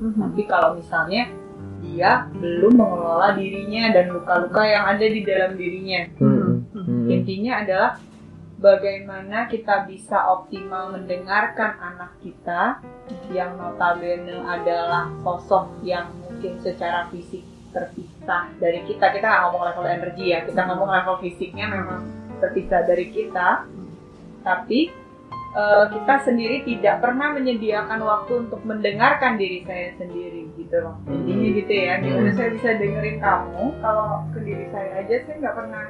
Hmm. 0.00 0.30
Tapi 0.30 0.42
kalau 0.46 0.78
misalnya 0.78 1.28
dia 1.84 2.32
belum 2.32 2.80
mengelola 2.80 3.36
dirinya 3.36 3.92
dan 3.92 4.08
luka-luka 4.08 4.62
yang 4.64 4.84
ada 4.88 5.04
di 5.04 5.20
dalam 5.20 5.52
dirinya. 5.58 6.00
hmm, 6.16 6.72
hmm, 6.72 6.84
hmm. 6.86 7.06
Intinya 7.12 7.52
adalah 7.60 7.90
bagaimana 8.64 9.44
kita 9.50 9.84
bisa 9.84 10.24
optimal 10.32 10.96
mendengarkan 10.96 11.76
anak 11.76 12.16
kita 12.24 12.80
yang 13.28 13.60
notabene 13.60 14.40
adalah 14.48 15.12
sosok 15.20 15.84
yang 15.84 16.08
mungkin 16.24 16.56
secara 16.64 17.04
fisik 17.12 17.44
terpisah 17.74 18.13
dari 18.56 18.80
kita. 18.84 19.12
Kita 19.12 19.26
nggak 19.26 19.42
ngomong 19.48 19.62
level 19.68 19.84
energi 19.86 20.24
ya, 20.32 20.44
kita 20.44 20.60
ngomong 20.68 20.90
level 20.90 21.16
fisiknya 21.20 21.66
memang 21.68 22.00
terpisah 22.40 22.82
dari 22.84 23.06
kita. 23.12 23.68
Tapi 24.44 24.80
eh, 25.54 25.84
kita 25.92 26.14
sendiri 26.26 26.66
tidak 26.66 27.00
pernah 27.00 27.30
menyediakan 27.32 28.00
waktu 28.02 28.32
untuk 28.48 28.60
mendengarkan 28.66 29.38
diri 29.38 29.62
saya 29.62 29.94
sendiri 29.96 30.50
gitu 30.58 30.76
loh. 30.82 30.98
Intinya 31.06 31.48
gitu 31.54 31.72
ya, 31.72 31.94
gimana 32.02 32.30
Hmm. 32.30 32.36
saya 32.36 32.48
bisa 32.52 32.68
dengerin 32.74 33.18
kamu 33.22 33.64
kalau 33.78 34.26
ke 34.34 34.38
diri 34.42 34.66
saya 34.74 34.90
aja 34.98 35.14
saya 35.24 35.36
nggak 35.38 35.56
pernah 35.56 35.84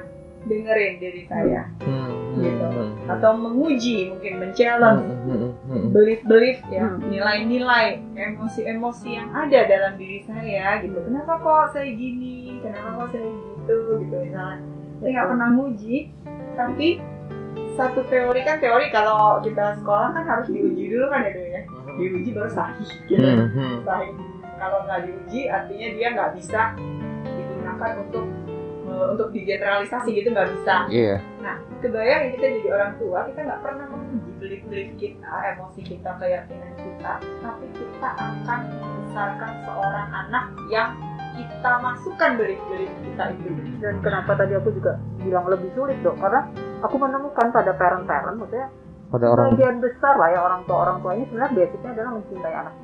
dengerin 0.45 0.93
diri 0.97 1.21
saya. 1.25 1.65
Hmm, 1.81 2.09
hmm, 2.09 2.41
Gitu. 2.41 2.65
hmm. 2.67 2.91
atau 3.05 3.31
menguji 3.33 3.97
mungkin 4.11 4.33
men-challenge. 4.41 5.07
Hmm, 5.07 5.17
hmm, 5.23 5.37
hmm, 5.39 5.53
hmm. 5.71 5.85
belief-belief 5.93 6.59
ya 6.67 6.83
Hmm. 6.89 6.99
nilai-nilai 7.07 8.01
emosi-emosi 8.11 9.07
yang 9.13 9.29
ada 9.31 9.59
dalam 9.65 9.93
diri 9.95 10.19
saya 10.23 10.81
gitu. 10.81 10.99
Kenapa 10.99 11.39
kok 11.39 11.73
saya 11.73 11.89
gini? 11.89 12.59
Kenapa 12.59 13.05
kok 13.05 13.07
saya 13.13 13.29
gitu? 13.29 13.77
Gitu 14.03 14.15
misalnya. 14.19 14.61
Saya 14.99 15.09
nggak 15.11 15.27
pernah 15.31 15.49
nguji 15.53 15.97
tapi 16.55 16.87
satu 17.75 17.99
teori 18.07 18.39
kan 18.41 18.57
teori 18.57 18.87
kalau 18.87 19.43
kita 19.43 19.75
sekolah 19.83 20.15
kan 20.15 20.23
harus 20.23 20.47
diuji 20.47 20.87
dulu 20.87 21.11
kan 21.11 21.27
ya 21.27 21.31
Do, 21.35 21.41
ya. 21.43 21.61
Diuji 21.95 22.29
baru 22.31 22.51
sahih 22.51 22.89
gitu. 23.07 23.19
Hmm, 23.23 23.47
hmm. 23.51 23.75
sahih. 23.83 24.11
Kalau 24.55 24.79
nggak 24.87 24.99
diuji 25.03 25.41
artinya 25.47 25.87
dia 25.93 26.07
nggak 26.15 26.31
bisa 26.35 26.61
digunakan 27.27 27.91
untuk 28.07 28.25
untuk 28.85 29.29
digeneralisasi 29.33 30.09
gitu 30.13 30.29
nggak 30.31 30.49
bisa 30.61 30.75
Iya. 30.87 31.17
Nah, 31.41 31.55
kebayang 31.81 32.21
ya 32.21 32.29
kita 32.37 32.45
jadi 32.61 32.69
orang 32.73 32.91
tua, 33.01 33.19
kita 33.29 33.39
nggak 33.45 33.61
pernah 33.61 33.85
menguji 33.89 34.31
belief-belief 34.37 34.91
kita, 34.97 35.33
emosi 35.55 35.81
kita, 35.81 36.09
keyakinan 36.21 36.73
kita, 36.77 37.13
tapi 37.41 37.65
kita 37.73 38.09
akan 38.17 38.59
membesarkan 38.77 39.51
seorang 39.65 40.07
anak 40.13 40.45
yang 40.69 40.89
kita 41.35 41.71
masukkan 41.83 42.31
belief-belief 42.39 42.93
kita 43.03 43.23
itu. 43.35 43.49
dan 43.83 43.95
kenapa 43.99 44.31
tadi 44.39 44.55
aku 44.55 44.71
juga 44.71 44.95
bilang 45.19 45.45
lebih 45.51 45.67
sulit 45.75 45.99
dok 45.99 46.15
karena 46.21 46.47
aku 46.79 46.95
menemukan 46.95 47.51
pada 47.51 47.75
parent-parent 47.75 48.39
maksudnya 48.39 48.71
Pada 49.11 49.25
orang 49.29 49.53
sebagian 49.53 49.77
besar 49.83 50.13
lah 50.15 50.29
ya 50.31 50.39
orang 50.41 50.61
tua 50.65 50.77
orang 50.87 50.97
tua 51.03 51.11
ini 51.13 51.27
sebenarnya 51.29 51.53
basicnya 51.53 51.91
adalah 51.91 52.11
mencintai 52.17 52.55
arti 52.55 52.83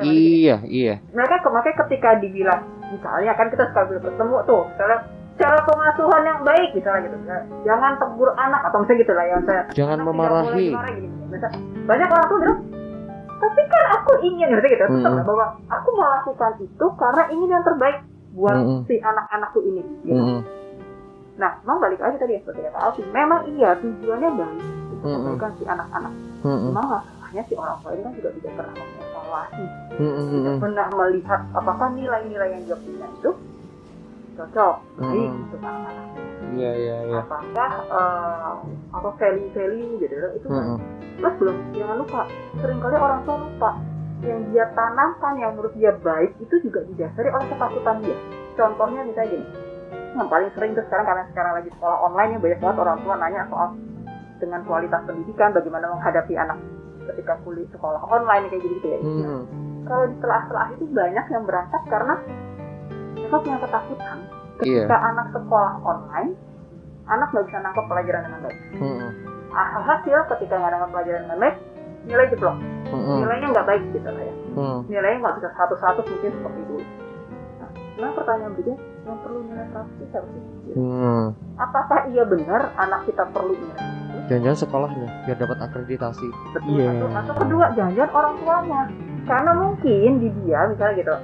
Iya, 0.00 0.64
iya. 0.64 0.94
mereka 1.12 1.44
makanya 1.52 1.76
ketika 1.84 2.16
dibilang 2.16 2.64
misalnya 2.94 3.32
kan 3.34 3.46
kita 3.50 3.64
suka 3.70 3.82
ketemu 3.98 4.36
tuh 4.46 4.62
misalnya 4.70 4.98
cara 5.34 5.58
pengasuhan 5.66 6.22
yang 6.22 6.40
baik 6.46 6.70
misalnya 6.78 7.00
gitu 7.10 7.16
misalnya, 7.18 7.44
jangan 7.66 7.92
tegur 7.98 8.30
anak 8.38 8.60
atau 8.70 8.78
misalnya 8.82 9.02
gitu 9.02 9.12
lah 9.18 9.26
yang 9.26 9.42
saya 9.42 9.62
Jangan 9.74 9.98
memarahi. 10.06 10.46
boleh 10.46 10.62
dimarahi, 10.70 10.94
gini, 11.02 11.10
gini. 11.10 11.26
Misal, 11.34 11.50
banyak 11.90 12.08
orang 12.08 12.26
tuh 12.30 12.38
bilang 12.38 12.60
tapi 13.34 13.60
kan 13.66 13.84
aku 13.98 14.12
ingin 14.24 14.46
gitu 14.56 14.68
gitu 14.70 14.84
Tetap 14.86 15.10
Mm-mm. 15.10 15.26
bahwa 15.26 15.46
aku 15.68 15.88
melakukan 15.92 16.52
itu 16.62 16.86
karena 16.96 17.22
ingin 17.34 17.48
yang 17.50 17.64
terbaik 17.66 17.98
buat 18.34 18.56
Mm-mm. 18.56 18.80
si 18.86 18.94
anak-anakku 19.02 19.58
ini 19.66 19.82
gitu. 20.06 20.14
Hmm, 20.14 20.40
nah 21.34 21.50
memang 21.66 21.78
balik 21.82 21.98
lagi 21.98 22.16
tadi 22.18 22.38
ya 22.38 22.40
seperti 22.46 22.60
kata 22.70 22.78
Alfi 22.78 23.02
memang 23.10 23.40
iya 23.58 23.74
tujuannya 23.82 24.30
baik 24.38 24.62
untuk 24.94 24.98
Mm-mm. 25.02 25.34
kebaikan 25.34 25.52
si 25.58 25.64
anak-anak 25.66 26.12
hmm, 26.14 26.46
hmm. 26.46 26.62
memang 26.70 26.86
masalahnya 26.94 27.42
si 27.50 27.54
orang 27.58 27.76
tua 27.82 27.90
ini 27.90 28.02
kan 28.06 28.12
juga 28.14 28.28
tidak 28.38 28.52
pernah 28.54 28.74
mengevaluasi 29.34 29.64
Hmm, 29.94 30.10
hmm, 30.10 30.26
tidak 30.26 30.54
hmm. 30.54 30.62
pernah 30.62 30.86
melihat 30.90 31.40
apakah 31.54 31.88
nilai-nilai 31.94 32.48
yang 32.50 32.62
dia 32.66 32.76
punya 32.78 33.06
itu 33.14 33.30
cocok 34.34 34.76
baik 34.98 35.30
Mm-mm. 35.30 35.42
untuk 35.46 35.60
anak-anak 35.62 36.06
Iya, 36.54 36.72
iya, 36.74 36.96
iya. 37.10 37.18
apakah 37.22 37.70
eh, 37.86 38.52
apa 38.94 39.08
value-value 39.18 39.90
gitu 40.02 40.14
itu 40.38 40.46
Hmm, 40.50 40.74
hmm. 40.74 40.78
plus 41.18 41.34
belum 41.38 41.56
jangan 41.74 41.96
lupa 42.02 42.22
sering 42.58 42.78
kali 42.82 42.96
orang 42.98 43.20
tua 43.22 43.36
lupa 43.38 43.70
yang 44.24 44.40
dia 44.50 44.64
tanamkan 44.74 45.34
yang 45.38 45.50
menurut 45.54 45.74
dia 45.78 45.92
baik 46.02 46.34
itu 46.42 46.54
juga 46.66 46.82
didasari 46.90 47.30
oleh 47.30 47.46
ketakutan 47.50 47.96
dia 48.02 48.16
contohnya 48.58 49.00
misalnya 49.06 49.30
gini 49.30 49.46
yang 50.14 50.28
paling 50.30 50.50
sering 50.54 50.70
tuh 50.74 50.84
sekarang 50.90 51.06
karena 51.06 51.22
sekarang 51.34 51.52
lagi 51.58 51.70
sekolah 51.74 51.98
online 52.02 52.30
ya 52.34 52.38
banyak 52.38 52.58
banget 52.62 52.76
orang 52.82 52.98
tua 53.02 53.14
nanya 53.18 53.42
soal 53.50 53.68
dengan 54.42 54.60
kualitas 54.66 55.00
pendidikan 55.06 55.50
bagaimana 55.54 55.86
menghadapi 55.94 56.34
anak 56.34 56.58
ketika 57.12 57.34
kuliah 57.42 57.68
sekolah 57.74 58.00
online 58.08 58.48
kayak 58.48 58.62
gitu 58.64 58.86
ya. 58.86 58.98
Hmm, 59.00 59.40
kalau 59.84 60.04
di 60.08 60.14
setelah-setelah 60.18 60.66
itu 60.76 60.84
banyak 60.90 61.26
yang 61.28 61.44
berangkat 61.44 61.82
karena 61.88 62.14
mereka 63.14 63.36
punya 63.42 63.58
ketakutan. 63.60 64.18
Iya. 64.62 64.86
ketika 64.86 64.98
anak 65.02 65.26
sekolah 65.34 65.72
online 65.82 66.30
anak 67.10 67.28
nggak 67.34 67.46
bisa 67.50 67.58
nangkep 67.58 67.84
pelajaran 67.90 68.22
dengan 68.22 68.40
baik. 68.46 68.60
Hmm, 68.78 69.08
hasil 69.82 70.18
ketika 70.36 70.54
nggak 70.56 70.72
nangkep 70.72 70.90
pelajaran 70.94 71.22
dengan 71.26 71.38
baik 71.42 71.56
nilai 72.04 72.26
jeblok. 72.30 72.56
Hmm, 72.88 73.02
hmm. 73.02 73.18
nilainya 73.26 73.46
nggak 73.50 73.66
baik 73.66 73.82
gitu 73.90 74.08
lah 74.08 74.24
ya. 74.24 74.34
Hmm. 74.54 74.86
nilainya 74.86 75.18
nggak 75.18 75.36
bisa 75.42 75.48
100 75.50 76.06
mungkin 76.06 76.30
seperti 76.30 76.60
dulu 76.70 76.84
nah, 77.58 77.70
nah 77.98 78.10
pertanyaan 78.14 78.52
berikutnya 78.54 78.78
yang 79.04 79.18
perlu 79.20 79.40
nilai 79.42 79.66
100 79.68 79.84
itu 79.92 80.04
siapa 80.08 80.26
sih 80.26 80.42
Gitu. 80.64 80.76
Hmm. 80.76 81.24
apakah 81.54 81.98
iya 82.08 82.24
benar 82.24 82.72
anak 82.74 83.00
kita 83.04 83.24
perlu 83.28 83.52
nilai 83.52 83.84
Jangan-jangan 84.24 84.56
sekolahnya 84.58 85.08
biar 85.22 85.36
dapat 85.36 85.58
akreditasi. 85.60 86.26
betul 86.50 86.72
Iya. 86.74 86.90
atau, 86.96 87.08
atau 87.12 87.34
kedua 87.36 87.64
jangan 87.74 88.08
orang 88.10 88.34
tuanya 88.38 88.80
karena 89.24 89.52
mungkin 89.54 90.10
di 90.16 90.28
dia 90.38 90.58
misalnya 90.64 90.94
gitu 90.96 91.14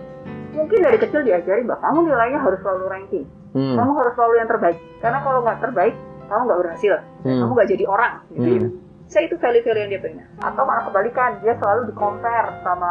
mungkin 0.52 0.78
dari 0.78 0.98
kecil 0.98 1.20
diajari 1.22 1.62
bahwa 1.64 1.80
kamu 1.80 1.98
nilainya 2.06 2.38
harus 2.38 2.60
selalu 2.60 2.84
ranking 2.86 3.24
Hmm. 3.50 3.74
kamu 3.74 3.90
harus 3.94 4.12
selalu 4.14 4.34
yang 4.36 4.48
terbaik 4.48 4.78
karena 5.00 5.18
kalau 5.18 5.40
nggak 5.40 5.58
terbaik 5.58 5.94
kamu 6.26 6.42
nggak 6.44 6.60
berhasil 6.60 6.92
Hmm. 7.20 7.38
kamu 7.40 7.50
nggak 7.50 7.70
jadi 7.70 7.84
orang 7.86 8.12
gitu, 8.28 8.38
Hmm. 8.38 8.52
gitu. 8.52 8.68
saya 9.06 9.22
itu 9.26 9.36
value-value 9.36 9.80
yang 9.80 9.90
dia 9.90 10.00
punya 10.00 10.24
atau 10.38 10.62
malah 10.62 10.82
kebalikan 10.84 11.30
dia 11.40 11.54
selalu 11.56 11.80
di 11.88 11.94
compare 11.94 12.48
sama 12.60 12.90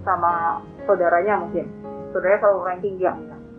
sama 0.00 0.32
saudaranya 0.82 1.34
mungkin 1.38 1.64
saudaranya 2.08 2.40
selalu 2.40 2.60
ranking 2.64 2.94
dia 2.96 3.12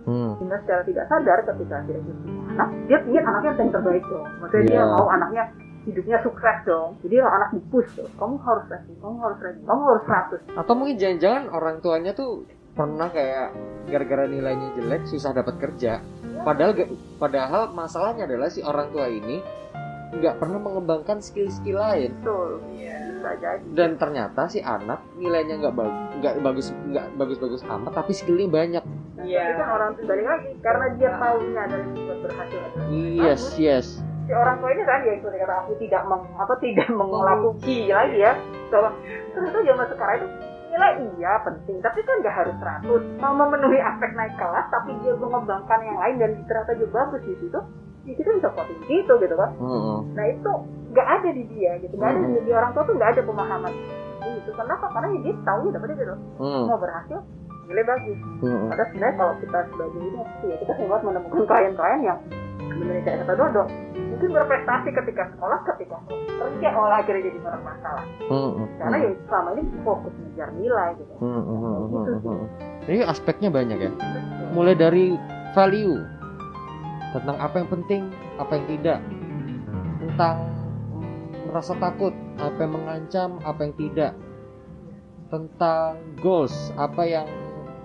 Hmm. 0.08 0.32
sehingga 0.34 0.58
secara 0.64 0.82
tidak 0.82 1.06
sadar 1.06 1.38
ketika 1.44 1.78
dia 1.84 2.00
punya 2.00 2.16
anak 2.50 2.68
dia 2.88 2.98
ingin 3.04 3.24
anaknya 3.24 3.52
yang 3.54 3.70
terbaik 3.70 4.04
dong 4.08 4.28
maksudnya 4.40 4.64
dia 4.64 4.76
Iya. 4.78 4.84
mau 4.88 5.08
anaknya 5.10 5.44
hidupnya 5.84 6.18
sukses 6.22 6.58
dong 6.64 6.90
jadi 7.00 7.16
kalau 7.20 7.34
anak 7.34 7.50
dipush 7.54 7.90
tuh 7.94 8.08
kamu 8.14 8.36
harus 8.40 8.66
rajin 8.66 8.96
kamu 8.98 9.16
harus 9.20 9.38
rajin 9.38 9.64
kamu 9.64 9.82
harus 9.86 10.04
100 10.06 10.58
Atau 10.58 10.74
mungkin 10.74 10.96
jangan-jangan 10.96 11.44
orang 11.50 11.76
tuanya 11.78 12.12
tuh 12.12 12.32
pernah 12.72 13.08
kayak 13.10 13.48
gara-gara 13.86 14.26
nilainya 14.26 14.70
jelek 14.74 15.02
susah 15.06 15.34
dapat 15.34 15.58
kerja. 15.58 15.98
Padahal 16.40 16.72
ga- 16.72 16.92
padahal 17.18 17.74
masalahnya 17.74 18.24
adalah 18.24 18.48
si 18.48 18.62
orang 18.62 18.92
tua 18.92 19.08
ini 19.08 19.42
nggak 20.14 20.38
pernah 20.38 20.56
mengembangkan 20.58 21.18
skill-skill 21.18 21.76
lain 21.76 22.14
betul 22.16 22.62
Iya. 22.70 23.07
Bisa 23.28 23.44
jadi 23.44 23.64
dan 23.76 23.90
ternyata 24.00 24.42
si 24.48 24.60
anak 24.64 25.04
nilainya 25.20 25.60
nggak 25.60 25.76
bagus 25.76 25.96
nggak 26.18 26.36
bagus 26.40 26.68
nggak 26.88 27.08
bagus-bagus 27.20 27.62
amat 27.68 27.92
tapi 27.94 28.12
skillnya 28.16 28.48
banyak. 28.48 28.84
Iya. 29.18 29.44
tapi 29.44 29.60
kan 29.60 29.70
orang 29.74 29.90
tua 29.98 30.06
balik 30.08 30.26
lagi 30.30 30.50
karena 30.64 30.86
dia 30.96 31.10
tahunya 31.18 31.64
dari 31.68 31.86
sifat 31.92 32.18
berhasil 32.24 32.60
adalah 32.62 32.88
Yes 32.94 33.44
yes. 33.60 33.88
si 34.28 34.32
orang 34.32 34.56
tua 34.64 34.70
ini 34.72 34.84
kan 34.88 35.00
ya 35.04 35.14
itu 35.20 35.28
kata 35.28 35.56
aku 35.66 35.72
tidak 35.84 36.02
meng, 36.08 36.24
apa 36.38 36.54
tidak 36.64 36.88
mengelabui 36.92 37.80
lagi 37.92 38.18
ya 38.22 38.34
bahwa 38.72 38.90
ternyata 39.36 39.60
zaman 39.64 39.88
sekarang 39.92 40.16
itu 40.20 40.28
nilai 40.68 40.94
iya 41.18 41.34
penting 41.48 41.78
tapi 41.80 42.00
kan 42.04 42.16
nggak 42.22 42.36
harus 42.36 42.56
100 42.60 43.24
mau 43.24 43.34
memenuhi 43.34 43.80
aspek 43.80 44.12
naik 44.14 44.36
kelas 44.36 44.68
tapi 44.70 44.92
dia 45.02 45.16
mengembangkan 45.16 45.80
yang 45.82 45.98
lain 45.98 46.16
dan 46.20 46.32
ternyata 46.46 46.72
dia 46.76 46.90
bagus 46.92 47.22
di 47.24 47.36
situ 47.40 47.60
kita 48.16 48.30
bisa 48.38 48.50
voting 48.56 48.80
gitu 48.88 49.14
gitu 49.20 49.36
kan 49.36 49.52
Heeh. 49.58 50.00
nah 50.16 50.26
itu 50.28 50.52
nggak 50.96 51.08
ada 51.08 51.30
di 51.36 51.44
dia 51.52 51.72
gitu 51.84 51.94
nggak 52.00 52.10
ada 52.16 52.20
di, 52.24 52.40
di 52.48 52.52
orang 52.56 52.72
tua 52.72 52.84
tuh 52.88 52.96
nggak 52.96 53.12
ada 53.18 53.22
pemahaman 53.28 53.74
itu 54.28 54.52
kenapa 54.56 54.86
karena 54.96 55.08
ya 55.12 55.20
dia 55.28 55.36
tahu 55.44 55.60
ya 55.68 55.72
dapetnya 55.76 55.96
gitu 56.00 56.16
Heeh. 56.40 56.64
mau 56.68 56.80
berhasil 56.80 57.20
nilai 57.68 57.84
bagus 57.84 58.18
Heeh. 58.40 58.60
Padahal 58.72 58.88
sebenarnya 58.94 59.16
kalau 59.20 59.34
kita 59.44 59.60
sebagai 59.68 60.00
ini 60.00 60.20
ya 60.48 60.56
kita 60.64 60.74
hebat 60.80 61.02
menemukan 61.04 61.40
klien-klien 61.44 62.00
yang 62.06 62.20
sebenarnya 62.72 63.02
kayak 63.04 63.18
kata 63.26 63.34
Dodo 63.36 63.64
mungkin 64.08 64.30
berprestasi 64.34 64.90
ketika 64.94 65.24
sekolah 65.36 65.60
ketika 65.74 65.98
kerja 66.38 66.68
malah 66.74 66.98
akhirnya 67.04 67.22
jadi 67.28 67.38
orang 67.44 67.64
masalah 67.68 68.06
Heeh. 68.24 68.52
karena 68.80 68.98
ya 69.04 69.10
selama 69.28 69.50
ini 69.58 69.62
fokus 69.84 70.14
ngejar 70.16 70.50
nilai 70.56 70.90
gitu 70.96 71.14
Heeh. 71.20 71.44
Heeh. 71.44 72.06
Gitu. 72.16 72.32
Jadi 72.88 72.98
aspeknya 73.04 73.50
banyak 73.52 73.78
ya. 73.84 73.92
Mulai 74.56 74.80
dari 74.80 75.12
value 75.52 76.00
tentang 77.12 77.38
apa 77.40 77.56
yang 77.60 77.70
penting, 77.70 78.02
apa 78.38 78.52
yang 78.54 78.66
tidak, 78.68 79.00
tentang 79.98 80.36
merasa 81.48 81.74
takut, 81.80 82.14
apa 82.38 82.60
yang 82.60 82.74
mengancam, 82.76 83.30
apa 83.42 83.60
yang 83.64 83.74
tidak, 83.80 84.12
tentang 85.28 85.92
goals, 86.20 86.56
apa 86.76 87.04
yang 87.04 87.28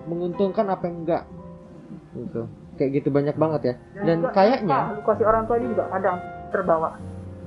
menguntungkan, 0.05 0.67
apa 0.67 0.83
yang 0.87 1.07
enggak, 1.07 1.23
gitu. 2.13 2.47
Kayak 2.73 2.89
gitu 2.99 3.09
banyak 3.13 3.35
banget 3.37 3.61
ya. 3.63 3.73
Dan 4.01 4.17
juga 4.25 4.33
kayaknya 4.33 4.77
luka, 4.89 4.97
luka 4.97 5.11
si 5.13 5.23
orang 5.23 5.43
tua 5.45 5.55
ini 5.61 5.67
juga 5.71 5.85
kadang 5.93 6.17
terbawa 6.49 6.89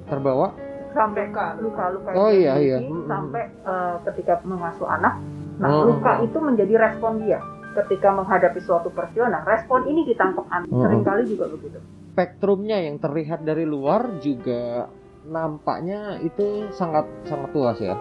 terbawa. 0.07 0.47
sampai 0.95 1.25
Luka. 1.29 1.47
luka 1.61 1.85
luka 1.93 2.11
Oh, 2.15 2.31
iya, 2.31 2.55
iya. 2.57 2.79
Sampai 3.11 3.43
eh, 3.51 3.95
ketika 4.07 4.39
mengasuh 4.47 4.87
anak 4.87 5.19
nah 5.57 5.73
Mm, 5.73 5.89
luka 5.89 6.13
itu 6.21 6.39
menjadi 6.39 6.75
respon 6.79 7.25
dia 7.25 7.41
ketika 7.85 8.09
menghadapi 8.17 8.61
suatu 8.65 8.89
peristiwa 8.89 9.29
nah 9.29 9.43
respon 9.45 9.85
ini 9.87 10.09
ditangkap 10.09 10.49
anak 10.49 10.67
Mm, 10.67 10.77
mm. 10.77 10.83
sering 10.83 11.03
kali 11.05 11.23
juga 11.29 11.45
begitu 11.53 11.79
Spektrumnya 12.17 12.81
yang 12.81 12.97
terlihat 12.97 13.45
dari 13.45 13.69
luar 13.69 14.09
juga 14.25 14.89
nampaknya 15.29 16.17
itu 16.23 16.71
sangat 16.73 17.05
sangat 17.29 17.51
luas 17.53 17.77
ya. 17.77 17.93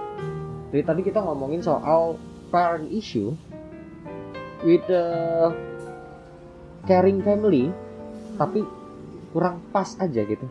Jadi 0.71 0.83
tadi 0.87 1.01
kita 1.03 1.19
ngomongin 1.19 1.59
soal 1.59 2.15
parent 2.47 2.87
issue 2.93 3.35
with 4.63 4.79
the 4.87 5.05
caring 6.87 7.19
family, 7.25 7.73
tapi 8.39 8.63
kurang 9.35 9.59
pas 9.73 9.99
aja 9.99 10.21
gitu. 10.23 10.47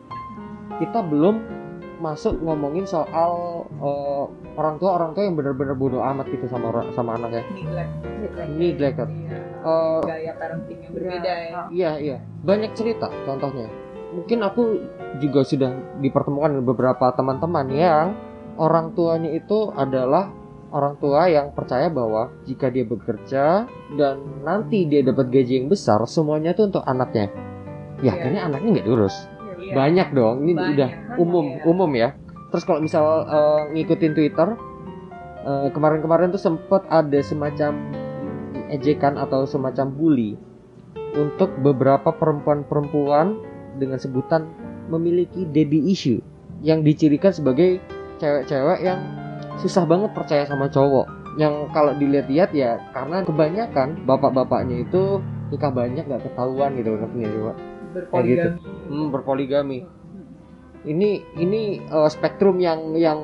Kita 0.77 1.01
belum 1.01 1.64
masuk 1.97 2.39
ngomongin 2.41 2.85
soal 2.85 3.65
eh, 3.71 4.25
orang 4.55 4.77
tua 4.77 4.97
orang 4.97 5.11
tua 5.13 5.23
yang 5.25 5.35
benar-benar 5.35 5.75
bodoh 5.75 6.03
amat 6.03 6.27
gitu 6.29 6.47
sama 6.47 6.71
orang- 6.71 6.91
sama 6.93 7.15
anaknya. 7.15 7.43
Neglect. 7.51 7.91
Neglected. 8.51 9.09
Iya. 9.11 9.39
Eh, 9.65 10.01
Gaya 10.03 10.33
parenting 10.37 10.79
yang 10.81 10.93
berbeda 10.93 11.33
ya. 11.33 11.49
Nah, 11.51 11.67
Iya 11.71 11.93
iya 11.99 12.17
banyak 12.41 12.71
cerita 12.73 13.09
contohnya. 13.25 13.69
Mungkin 14.15 14.39
aku 14.41 14.63
juga 15.19 15.43
sudah 15.43 15.71
dipertemukan 15.99 16.55
dengan 16.55 16.67
beberapa 16.67 17.11
teman-teman 17.11 17.67
yang 17.69 18.07
orang 18.55 18.95
tuanya 18.95 19.31
itu 19.31 19.75
adalah 19.75 20.31
orang 20.71 20.95
tua 20.99 21.27
yang 21.27 21.51
percaya 21.51 21.87
bahwa 21.87 22.31
jika 22.45 22.67
dia 22.69 22.83
bekerja 22.83 23.67
dan 23.95 24.17
nanti 24.43 24.87
dia 24.87 25.03
dapat 25.03 25.31
gaji 25.31 25.63
yang 25.63 25.69
besar 25.69 26.03
semuanya 26.07 26.51
itu 26.51 26.67
untuk 26.67 26.83
anaknya. 26.83 27.31
Ya 27.99 28.11
Iya. 28.11 28.11
akhirnya 28.13 28.41
anaknya 28.45 28.69
nggak 28.79 28.87
diurus. 28.87 29.17
Iya. 29.65 29.73
Banyak 29.75 30.09
dong. 30.13 30.45
Ini 30.45 30.53
Banyak. 30.53 30.71
udah 30.77 30.91
umum 31.17 31.47
Iya. 31.57 31.63
umum 31.65 31.91
ya. 31.95 32.09
Terus 32.53 32.65
kalau 32.65 32.81
misal 32.81 33.05
eh, 33.25 33.61
ngikutin 33.73 34.13
Twitter 34.13 34.49
eh, 35.43 35.69
kemarin-kemarin 35.73 36.31
tuh 36.31 36.41
sempet 36.41 36.85
ada 36.87 37.19
semacam 37.21 37.73
ejekan 38.69 39.17
atau 39.17 39.45
semacam 39.45 39.87
bully 39.89 40.35
untuk 41.15 41.53
beberapa 41.61 42.11
perempuan-perempuan 42.11 43.39
dengan 43.77 43.99
sebutan 43.99 44.51
memiliki 44.89 45.47
daddy 45.47 45.91
issue 45.91 46.19
yang 46.61 46.81
dicirikan 46.81 47.31
sebagai 47.31 47.79
cewek-cewek 48.19 48.83
yang 48.83 48.99
susah 49.59 49.87
banget 49.87 50.11
percaya 50.11 50.43
sama 50.45 50.67
cowok 50.67 51.07
yang 51.35 51.67
kalau 51.71 51.95
dilihat-lihat 51.95 52.51
ya 52.55 52.79
karena 52.91 53.23
kebanyakan 53.23 53.99
bapak-bapaknya 54.07 54.87
itu 54.87 55.19
nikah 55.51 55.71
banyak 55.71 56.03
gak 56.03 56.23
ketahuan 56.23 56.75
gitu 56.75 56.95
ngerti 56.95 57.15
nggak 57.15 57.31
sih, 57.31 57.43
Pak? 57.43 57.57
Berpoligami. 57.95 58.59
Hmm, 58.91 59.09
berpoligami. 59.15 59.79
Ini 60.85 61.11
ini 61.41 61.63
eh, 61.81 62.09
spektrum 62.11 62.59
yang 62.61 62.93
yang 62.99 63.23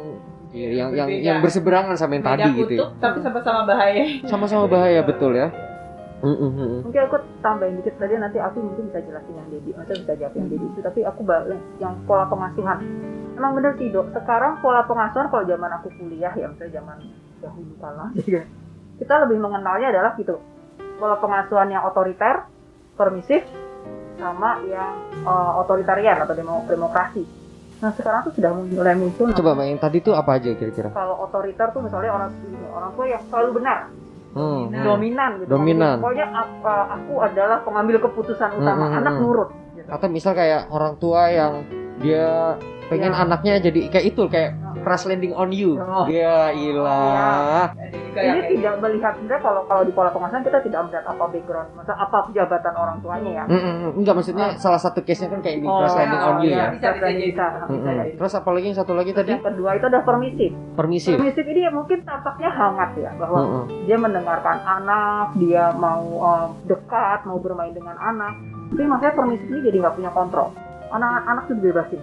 yang 0.51 0.91
yang 0.95 1.09
Berbeda. 1.11 1.27
yang 1.27 1.37
berseberangan 1.43 1.95
sama 1.95 2.19
yang 2.19 2.25
Beda 2.27 2.35
tadi 2.35 2.49
gitu 2.59 2.73
ya. 2.75 2.81
kutub, 2.83 2.91
tapi 2.99 3.19
sama-sama 3.23 3.61
bahaya. 3.67 4.03
Sama-sama 4.27 4.65
bahaya 4.67 5.01
betul 5.03 5.35
ya. 5.35 5.51
Mm, 6.21 6.37
mm, 6.37 6.51
mm, 6.53 6.53
mm. 6.53 6.81
mungkin 6.85 7.03
aku 7.09 7.17
tambahin 7.41 7.81
dikit 7.81 7.97
tadi 7.97 8.13
nanti 8.21 8.37
aku 8.37 8.61
mungkin 8.61 8.93
bisa 8.93 9.01
jelasin 9.09 9.41
yang 9.41 9.49
Dedi 9.49 9.73
maksudnya 9.73 10.05
bisa 10.05 10.15
jawab 10.21 10.35
yang 10.37 10.49
Dedi 10.53 10.67
itu 10.69 10.81
tapi 10.85 11.01
aku 11.01 11.21
balik 11.25 11.61
yang 11.81 11.97
pola 12.05 12.29
pengasuhan 12.29 12.77
emang 13.41 13.57
bener 13.57 13.73
sih 13.81 13.89
dok 13.89 14.13
sekarang 14.13 14.61
pola 14.61 14.85
pengasuhan 14.85 15.33
kalau 15.33 15.49
zaman 15.49 15.73
aku 15.81 15.89
kuliah 15.97 16.29
ya 16.37 16.45
misalnya 16.45 16.77
zaman 16.77 16.99
dahulu 17.41 17.73
kala 17.81 18.13
jadi 18.21 18.45
kita 19.01 19.15
lebih 19.25 19.39
mengenalnya 19.41 19.97
adalah 19.97 20.13
gitu 20.21 20.37
pola 21.01 21.17
pengasuhan 21.17 21.73
yang 21.73 21.89
otoriter 21.89 22.45
permisif 23.01 23.41
sama 24.21 24.61
yang 24.63 24.93
eh, 25.19 25.51
otoritarian 25.57 26.21
atau 26.21 26.33
demo- 26.33 26.65
demokrasi 26.65 27.25
nah 27.81 27.89
sekarang 27.91 28.21
tuh 28.23 28.37
sudah 28.37 28.53
mulai 28.53 28.93
muncul 28.93 29.33
Coba 29.33 29.57
Mbak, 29.57 29.67
yang 29.67 29.81
tadi 29.81 29.99
tuh 29.99 30.13
apa 30.13 30.37
aja 30.37 30.53
kira-kira? 30.53 30.93
kalau 30.93 31.17
otoriter 31.23 31.73
tuh 31.73 31.81
misalnya 31.81 32.13
orang 32.13 32.31
orang 32.71 32.91
tua 32.93 33.07
yang 33.09 33.23
selalu 33.27 33.51
benar 33.57 33.89
Hmm. 34.31 34.71
Nah. 34.71 34.87
dominan 34.87 35.43
gitu 35.43 35.51
Dominan. 35.51 35.99
pokoknya 35.99 36.27
ap- 36.31 36.63
uh, 36.63 36.87
aku 36.93 37.19
adalah 37.19 37.67
pengambil 37.67 37.99
keputusan 37.99 38.55
utama 38.55 38.87
Hmm, 38.87 38.87
hmm, 38.87 39.01
anak 39.01 39.13
hmm. 39.13 39.23
nurut 39.27 39.49
gitu. 39.75 39.89
Atau 39.91 40.07
misal 40.07 40.33
kayak 40.33 40.71
orang 40.71 40.95
tua 40.97 41.23
yang 41.29 41.67
dia 41.99 42.55
pengen 42.87 43.11
Ya. 43.11 43.19
anaknya 43.19 43.55
jadi 43.61 43.81
kayak 43.89 44.07
itu 44.07 44.23
kayak 44.27 44.55
crash 44.81 45.05
landing 45.05 45.33
on 45.33 45.51
you. 45.51 45.77
Oh. 45.77 46.05
Ya 46.07 46.51
ilah. 46.51 47.73
Yang 48.11 48.15
kayak 48.17 48.47
tidak 48.51 48.75
melihat 48.83 49.13
sebenarnya 49.15 49.41
kalau 49.41 49.63
kalau 49.65 49.83
di 49.87 49.93
pola 49.95 50.11
pengasuhan 50.11 50.43
kita 50.43 50.59
tidak 50.67 50.81
melihat 50.85 51.05
apa 51.07 51.25
background 51.31 51.69
masa 51.79 51.93
apa 51.95 52.27
jabatan 52.31 52.75
orang 52.75 52.97
tuanya 52.99 53.31
ya 53.31 53.45
Mm, 53.47 53.55
mm, 53.55 53.75
mm. 53.87 53.99
Enggak 54.03 54.15
maksudnya 54.17 54.47
salah 54.57 54.81
satu 54.81 54.99
case-nya 55.01 55.31
kan 55.31 55.41
kayak 55.41 55.63
di 55.63 55.67
Oh, 55.67 55.79
crash 55.79 55.95
landing 55.95 56.21
on 56.21 56.37
you 56.41 56.51
iya. 56.51 56.59
ya. 56.59 56.67
Bisa, 56.75 56.89
bisa 56.91 57.07
jadi. 57.07 57.25
bisa, 57.31 57.47
Mm, 57.47 57.69
bisa 57.71 57.71
mm. 57.71 57.97
jadi. 57.97 58.11
Terus 58.19 58.33
apalagi 58.35 58.67
yang 58.67 58.79
satu 58.79 58.93
lagi 58.93 59.13
tadi 59.15 59.31
yang 59.31 59.47
kedua 59.47 59.71
itu 59.75 59.87
ada 59.87 60.01
permisif 60.03 60.51
permisif. 60.75 61.15
permisif 61.15 61.45
ini 61.47 61.61
ya 61.63 61.71
mungkin 61.71 61.99
tampaknya 62.03 62.51
hangat 62.51 62.91
ya 62.99 63.11
bahwa 63.15 63.39
Mm, 63.41 63.51
mm. 63.55 63.65
dia 63.87 63.97
mendengarkan 63.97 64.59
anak 64.61 65.27
dia 65.39 65.65
mau 65.73 66.03
uh, 66.19 66.47
dekat 66.67 67.21
mau 67.25 67.39
bermain 67.39 67.71
dengan 67.71 67.95
anak 67.95 68.35
tapi 68.71 68.83
maksudnya 68.85 69.15
permisif 69.15 69.47
ini 69.47 69.61
jadi 69.63 69.77
nggak 69.81 69.95
punya 69.95 70.11
kontrol 70.11 70.49
anak-anak 70.91 71.43
tuh 71.47 71.55
dibebasin 71.55 72.01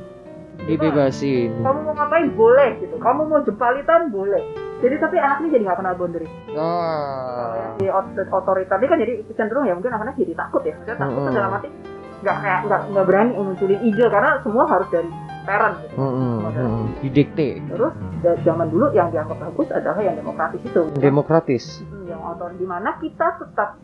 Dibebasin. 0.59 1.51
kamu 1.59 1.79
mau 1.81 1.93
ngapain 1.93 2.27
boleh 2.31 2.69
gitu 2.79 2.95
kamu 2.97 3.21
mau 3.23 3.39
jempalitan 3.39 4.09
boleh 4.09 4.41
jadi 4.77 4.95
tapi 4.97 5.15
anak 5.15 5.37
ini 5.39 5.49
jadi 5.51 5.63
nggak 5.63 5.77
kenal 5.77 5.95
boundary 5.95 6.27
Ah. 6.51 7.73
di 7.75 7.87
ot- 7.87 8.13
otoriter 8.27 8.75
ini 8.75 8.87
kan 8.87 8.97
jadi 8.97 9.13
cenderung 9.33 9.63
ya 9.63 9.73
mungkin 9.73 9.91
anak-anak 9.91 10.15
jadi 10.15 10.33
takut 10.33 10.61
ya 10.61 10.73
maksudnya 10.73 10.97
takut 10.97 11.21
Mm-mm. 11.21 11.33
dalam 11.33 11.51
arti 11.53 11.69
nggak 12.17 12.35
kayak 12.35 12.59
nggak 12.65 12.81
nggak 12.89 13.05
berani 13.05 13.31
munculin 13.35 13.81
ide 13.83 14.05
karena 14.07 14.31
semua 14.41 14.63
harus 14.65 14.87
dari 14.89 15.09
parent 15.43 15.75
gitu 15.79 15.95
Mm, 15.95 16.11
mm, 16.11 16.37
mm. 16.51 16.83
Didikte. 16.99 17.49
terus 17.63 17.93
zaman 18.41 18.67
dulu 18.67 18.85
yang 18.91 19.07
dianggap 19.07 19.37
bagus 19.39 19.67
adalah 19.69 20.01
yang 20.01 20.15
demokratis 20.15 20.59
itu 20.59 20.81
Demokratis. 20.97 21.63
Hmm, 21.85 22.03
yang 22.05 22.19
otor 22.19 22.49
di 22.51 22.65
mana 22.65 22.97
kita 22.97 23.37
tetap 23.37 23.77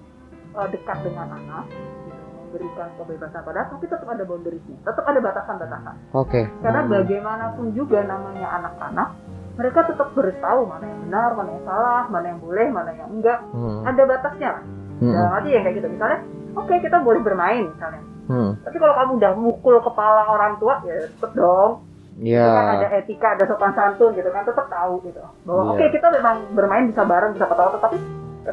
uh, 0.51 0.67
dekat 0.67 0.97
dengan 1.01 1.29
anak 1.31 1.63
memberikan 2.53 2.87
kebebasan 2.93 3.41
pada 3.41 3.65
tapi 3.65 3.85
tetap 3.89 4.05
ada 4.05 4.21
boundariesnya 4.21 4.77
tetap 4.85 5.05
ada 5.09 5.19
batasan-batasan 5.19 5.95
Oke. 6.13 6.41
karena 6.61 6.81
Mm. 6.85 6.89
bagaimanapun 6.93 7.65
juga 7.73 7.99
namanya 8.05 8.47
anak-anak 8.61 9.09
mereka 9.53 9.79
tetap 9.89 10.13
harus 10.13 10.37
tahu 10.37 10.61
mana 10.69 10.85
yang 10.85 10.99
benar 11.03 11.29
mana 11.33 11.49
yang 11.49 11.65
salah 11.65 12.03
mana 12.07 12.25
yang 12.29 12.39
boleh 12.39 12.67
mana 12.69 12.91
yang 12.93 13.09
enggak 13.09 13.39
Mm. 13.49 13.81
ada 13.83 14.01
batasnya 14.05 14.49
lah 14.53 14.63
Mm, 15.01 15.09
dalam 15.09 15.31
arti 15.33 15.49
ya 15.49 15.59
kayak 15.59 15.75
gitu 15.81 15.87
misalnya 15.89 16.19
oke 16.53 16.73
kita 16.77 16.97
boleh 17.01 17.19
bermain 17.19 17.65
misalnya 17.65 18.01
hmm. 18.29 18.49
tapi 18.61 18.77
kalau 18.77 18.93
kamu 18.93 19.11
udah 19.17 19.31
mukul 19.35 19.75
kepala 19.81 20.21
orang 20.29 20.53
tua 20.55 20.79
ya 20.85 21.09
tetep 21.09 21.33
dong 21.33 21.81
Itu 22.13 22.29
kan 22.37 22.77
ada 22.77 22.87
etika 22.93 23.27
ada 23.33 23.43
sopan 23.49 23.73
santun 23.73 24.13
gitu 24.13 24.29
kan 24.29 24.45
tetap 24.45 24.69
tahu 24.69 25.01
gitu 25.01 25.17
bahwa 25.43 25.61
Iya. 25.65 25.71
oke 25.73 25.85
kita 25.91 26.07
memang 26.13 26.35
bermain 26.53 26.85
bisa 26.85 27.01
bareng 27.03 27.33
bisa 27.33 27.49
ketawa 27.49 27.73
tapi 27.73 27.97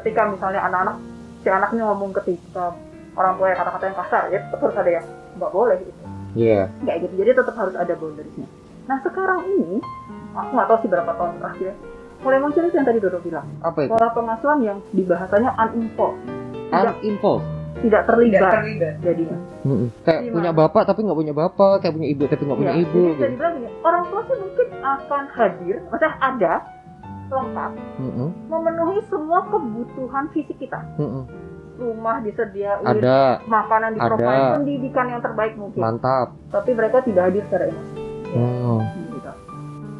ketika 0.00 0.20
misalnya 0.26 0.64
anak-anak 0.64 0.96
si 1.38 1.48
anaknya 1.48 1.82
ngomong 1.86 2.10
ketika 2.16 2.72
orang 3.12 3.32
tua 3.34 3.52
kata-kata 3.52 3.84
yang 3.84 3.98
kasar 3.98 4.22
ya 4.28 4.38
tetap 4.40 4.60
harus 4.60 4.76
ada 4.76 4.90
yang 4.92 5.04
nggak 5.34 5.50
boleh 5.50 5.76
gitu 5.78 6.02
iya 6.36 6.60
kayak 6.80 6.98
gitu 7.04 7.14
jadi 7.16 7.30
tetap 7.34 7.54
harus 7.54 7.74
ada 7.74 7.92
boundariesnya 7.94 8.46
nah 8.84 8.96
sekarang 9.00 9.40
ini 9.48 9.78
aku 10.32 10.50
nggak 10.52 10.68
tahu 10.68 10.78
sih 10.78 10.88
berapa 10.88 11.10
tahun 11.12 11.32
terakhir 11.38 11.66
ya, 11.66 11.74
mulai 12.20 12.38
muncul 12.38 12.62
itu 12.62 12.74
yang 12.74 12.84
tadi 12.84 12.98
Dodo 12.98 13.18
bilang 13.18 13.46
apa 13.60 13.78
itu 13.80 13.90
pola 13.90 14.08
pengasuhan 14.10 14.58
yang 14.60 14.78
di 14.88 15.02
bahasanya 15.02 15.50
uninvolved 15.56 16.20
tidak, 16.68 16.94
uninvolved 16.98 17.46
tidak 17.46 17.56
Tidak 17.80 18.02
terlibat 18.04 18.52
terlibat. 18.52 18.94
jadinya 19.00 19.38
Mm-mm. 19.60 19.88
kayak 20.02 20.20
Gimana? 20.22 20.34
punya 20.34 20.50
bapak 20.54 20.82
tapi 20.84 21.00
nggak 21.02 21.18
punya 21.18 21.34
bapak 21.34 21.74
kayak 21.80 21.94
punya 21.94 22.08
ibu 22.08 22.22
tapi 22.24 22.42
nggak 22.42 22.58
punya 22.58 22.72
Ya, 22.72 22.78
ibu 22.78 23.00
jadi 23.00 23.10
gitu. 23.10 23.24
dibilang 23.30 23.54
gini, 23.56 23.68
orang 23.80 24.02
tua 24.06 24.20
sih 24.22 24.36
mungkin 24.36 24.66
akan 24.80 25.22
hadir 25.30 25.76
maksudnya 25.84 26.12
ada 26.18 26.52
lengkap 27.30 27.72
Mm-mm. 28.00 28.28
memenuhi 28.46 28.98
semua 29.06 29.38
kebutuhan 29.46 30.24
fisik 30.30 30.56
kita 30.58 30.80
Mm-mm. 30.96 31.24
Rumah 31.80 32.20
disediain 32.20 32.84
ada. 32.84 33.40
makanan 33.42 33.96
di 33.96 33.98
Ada. 33.98 34.16
pendidikan 34.54 35.06
yang 35.08 35.18
terbaik 35.18 35.56
mungkin. 35.56 35.80
Mantap. 35.80 36.36
Tapi 36.48 36.70
mereka 36.70 37.00
tidak 37.00 37.22
hadir 37.26 37.42
secara 37.48 37.64
emosi 37.66 37.96
Hmm. 38.30 38.78
gitu. 39.10 39.32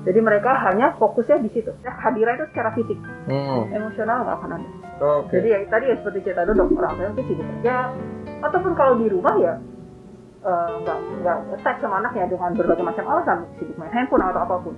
jadi 0.00 0.20
mereka 0.20 0.50
hanya 0.62 0.94
fokusnya 0.94 1.40
di 1.40 1.50
situ. 1.50 1.72
Ya, 1.80 1.92
hadirnya 1.94 2.36
itu 2.36 2.46
secara 2.48 2.70
fisik. 2.72 2.98
Hmm. 3.24 3.66
emosional 3.70 4.22
nggak 4.22 4.36
akan 4.38 4.50
ada. 4.54 4.68
Oke. 5.00 5.32
jadi 5.34 5.48
ya 5.48 5.58
tadi 5.66 5.84
ya 5.86 5.96
seperti 5.96 6.18
cerita 6.22 6.44
dulu 6.44 6.76
orang 6.76 6.92
tua 6.94 7.08
mungkin 7.08 7.24
sibuk 7.24 7.46
kerja 7.56 7.88
ataupun 8.38 8.72
kalau 8.74 8.94
di 8.96 9.08
rumah 9.08 9.32
ya 9.36 9.56
eh, 10.40 10.72
nggak 10.78 10.98
nggak 11.20 11.36
attack 11.56 11.76
sama 11.80 11.98
anaknya 11.98 12.28
dengan 12.28 12.52
berbagai 12.54 12.84
macam 12.84 13.04
alasan. 13.08 13.38
Sibuk 13.56 13.76
main 13.76 13.88
handphone 13.90 14.20
atau 14.22 14.40
apa 14.40 14.54
pun. 14.60 14.74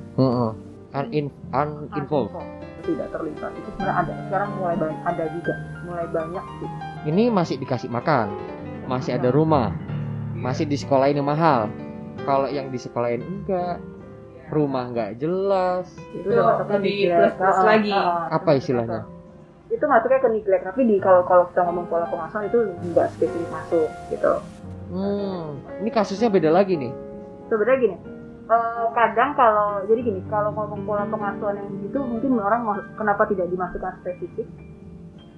Unin- 0.93 1.35
uninvolved. 1.51 2.35
tidak 2.83 3.09
terlibat. 3.11 3.51
Itu 3.55 3.69
sebenarnya 3.73 3.95
ada. 3.97 4.13
Sekarang 4.27 4.49
mulai 4.59 4.75
banyak 4.75 5.01
ada 5.05 5.25
juga. 5.31 5.55
Mulai 5.87 6.07
banyak 6.11 6.45
sih 6.59 6.71
Ini 7.03 7.29
masih 7.29 7.59
dikasih 7.59 7.91
makan, 7.91 8.31
masih 8.87 9.19
ada 9.19 9.29
rumah, 9.29 9.75
masih 10.33 10.65
di 10.65 10.79
sekolahin 10.79 11.19
yang 11.19 11.27
mahal. 11.27 11.67
Kalau 12.23 12.47
yang 12.47 12.71
di 12.71 12.79
sekolahin 12.79 13.23
enggak, 13.23 13.83
rumah 14.49 14.87
nggak 14.89 15.19
jelas. 15.19 15.91
itu 16.13 16.23
Itu 16.23 16.31
udah 16.31 16.45
masuknya 16.55 16.79
neglect. 16.79 17.19
plus-plus 17.35 17.57
Ah, 17.57 17.67
lagi. 17.67 17.93
Apa 18.31 18.51
itu 18.53 18.61
istilahnya? 18.63 19.01
itu 19.69 19.85
masuknya 19.89 20.21
ke 20.21 20.29
neglect 20.29 20.63
tapi 20.69 20.85
di 20.85 21.01
kalau 21.01 21.25
kalau 21.25 21.49
kita 21.49 21.65
ngomong 21.65 21.89
pola 21.89 22.05
pengasuhan 22.05 22.45
itu 22.45 22.61
nggak 22.93 23.09
spesifik 23.09 23.49
masuk 23.49 23.89
gitu 24.13 24.33
Hmm, 24.93 25.57
ini 25.81 25.89
kasusnya 25.89 26.29
beda 26.29 26.53
lagi 26.53 26.77
nih. 26.77 26.93
sebenarnya 27.49 27.81
gini 27.81 27.97
eh, 28.45 28.85
kadang 28.93 29.33
kalau 29.33 29.81
jadi 29.89 30.01
gini 30.05 30.21
kalau 30.29 30.53
ngomong 30.53 30.85
pola 30.85 31.09
pengasuhan 31.09 31.57
yang 31.57 31.73
gitu 31.81 32.05
mungkin 32.05 32.37
orang 32.37 32.69
kenapa 32.95 33.25
tidak 33.25 33.49
dimasukkan 33.49 33.97
spesifik 34.05 34.45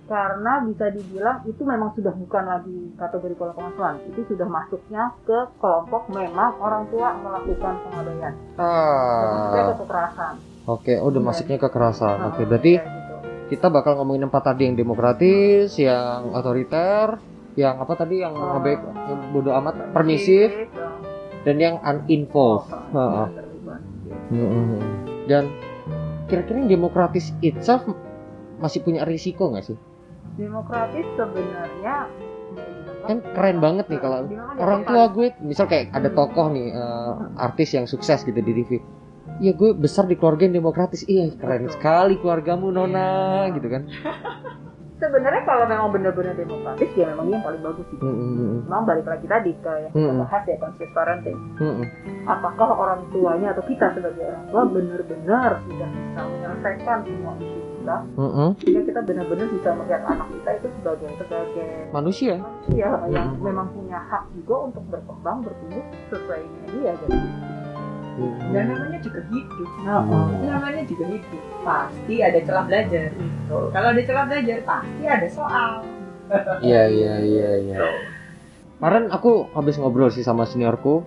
karena 0.04 0.60
bisa 0.62 0.92
dibilang 0.92 1.40
itu 1.48 1.62
memang 1.64 1.96
sudah 1.96 2.12
bukan 2.12 2.44
lagi 2.44 2.92
kategori 2.94 3.34
pola 3.34 3.52
pengasuhan 3.56 3.94
itu 4.04 4.20
sudah 4.28 4.44
masuknya 4.44 5.02
ke 5.24 5.38
kelompok 5.56 6.12
memang 6.12 6.60
orang 6.60 6.84
tua 6.92 7.16
melakukan 7.16 7.74
pengabaian 7.82 8.34
maksudnya 8.54 9.62
Ah, 9.64 9.68
ke 9.72 9.74
kekerasan 9.80 10.34
oke, 10.64 10.92
oh, 11.00 11.08
udah 11.08 11.20
Iya. 11.20 11.28
masuknya 11.28 11.58
kekerasan. 11.60 12.16
Nah, 12.16 12.28
Oke, 12.32 12.42
berarti 12.44 12.72
kayak 12.76 12.88
gitu. 12.88 13.14
kita 13.52 13.66
bakal 13.68 13.92
ngomongin 13.96 14.28
empat 14.28 14.42
tadi 14.44 14.62
yang 14.64 14.76
demokratis, 14.76 15.76
yang 15.76 16.32
otoriter, 16.32 17.20
yang 17.54 17.76
apa 17.76 17.92
tadi 17.94 18.24
yang 18.24 18.32
Oh. 18.32 18.56
ngebaik, 18.56 18.80
yang 18.80 19.20
bodoh 19.30 19.52
amat, 19.60 19.92
permisif, 19.92 20.48
eh, 20.48 20.68
dan 21.44 21.56
yang 21.56 21.76
uninvolved. 21.80 22.72
oh, 22.92 23.28
terlibat. 23.28 23.80
Mm-mm. 24.32 24.80
Dan 25.28 25.52
kira-kira 26.26 26.64
yang 26.64 26.80
demokratis 26.80 27.36
itself 27.40 27.84
masih 28.56 28.80
punya 28.80 29.04
risiko 29.04 29.52
nggak 29.52 29.64
sih? 29.64 29.76
Demokratis 30.34 31.06
sebenarnya 31.14 31.96
Kan 33.04 33.20
keren 33.36 33.60
banget 33.60 33.84
nih 33.92 34.00
kalau 34.00 34.24
Gimana 34.24 34.56
orang 34.56 34.80
ya, 34.80 34.88
tua 34.88 35.04
gue, 35.12 35.26
misal 35.44 35.68
kayak 35.68 35.92
ada 35.92 36.08
tokoh 36.08 36.48
nih 36.48 36.72
eh, 36.72 37.12
artis 37.36 37.76
yang 37.76 37.84
sukses 37.84 38.24
gitu 38.24 38.40
di 38.40 38.52
TV. 38.54 38.80
Iya 39.44 39.52
gue 39.52 39.76
besar 39.76 40.08
di 40.08 40.16
keluarga 40.16 40.48
yang 40.48 40.56
demokratis. 40.56 41.04
Iya 41.04 41.28
keren 41.36 41.68
Betul. 41.68 41.74
sekali 41.76 42.14
keluargamu 42.16 42.72
Nona 42.72 43.44
gitu 43.52 43.68
kan. 43.68 43.84
sebenarnya 44.94 45.42
kalau 45.44 45.68
memang 45.68 45.92
benar-benar 45.92 46.32
demokratis 46.32 46.88
ya 46.96 47.12
memang 47.12 47.28
yang 47.28 47.44
paling 47.44 47.60
bagus 47.60 47.84
sih 47.92 47.98
Mm-mm. 48.00 48.64
memang 48.64 48.88
balik 48.88 49.04
lagi 49.04 49.26
tadi 49.26 49.52
ke 49.58 49.68
yang 49.84 49.92
kita 49.92 50.00
Hmm. 50.00 50.20
bahas 50.24 50.42
ya 50.48 50.56
conscious 50.56 50.92
parenting 50.96 51.38
Mm-mm. 51.60 51.86
apakah 52.24 52.68
orang 52.72 53.00
tuanya 53.12 53.52
atau 53.52 53.60
kita 53.68 53.90
sebagai 53.92 54.24
orang 54.24 54.44
tua 54.48 54.62
benar-benar 54.64 55.50
sudah 55.60 55.88
bisa 55.92 56.20
menyelesaikan 56.24 56.98
semua 57.04 57.32
isu 57.36 57.60
kita 57.84 57.96
Mm-mm. 58.16 58.48
sehingga 58.56 58.82
kita 58.82 59.00
benar-benar 59.04 59.46
bisa 59.52 59.68
melihat 59.76 60.02
anak 60.08 60.28
kita 60.32 60.50
itu 60.56 60.68
sebagai 60.74 61.08
sebagai 61.14 61.68
Manusia. 61.92 62.34
manusia 62.40 62.88
yang 63.06 63.28
Hmm. 63.30 63.44
memang 63.44 63.68
punya 63.70 63.98
hak 64.00 64.24
juga 64.32 64.56
untuk 64.64 64.84
berkembang 64.88 65.44
bertumbuh 65.44 65.84
sesuai 66.08 66.40
dengan 66.40 66.64
dia 66.72 66.92
jadi 66.96 67.18
Dan 68.46 68.70
namanya 68.70 68.98
juga 69.02 69.20
hidup. 69.26 69.68
nah, 69.82 69.98
Hmm. 70.00 70.38
Namanya 70.40 70.82
juga 70.86 71.04
hidup. 71.10 71.42
Pasti 71.60 72.14
ada 72.22 72.38
celah 72.38 72.64
belajar. 72.64 73.10
Kalau 73.50 73.88
ada 73.90 74.02
celah 74.06 74.24
belajar, 74.24 74.56
pasti 74.62 75.02
ada 75.04 75.28
soal. 75.28 75.70
Iya 76.62 76.82
iya 76.88 77.14
iya 77.20 77.50
iya. 77.60 77.78
Kemarin 78.78 79.10
aku 79.10 79.50
habis 79.52 79.76
ngobrol 79.76 80.08
sih 80.08 80.22
sama 80.22 80.46
seniorku. 80.46 81.02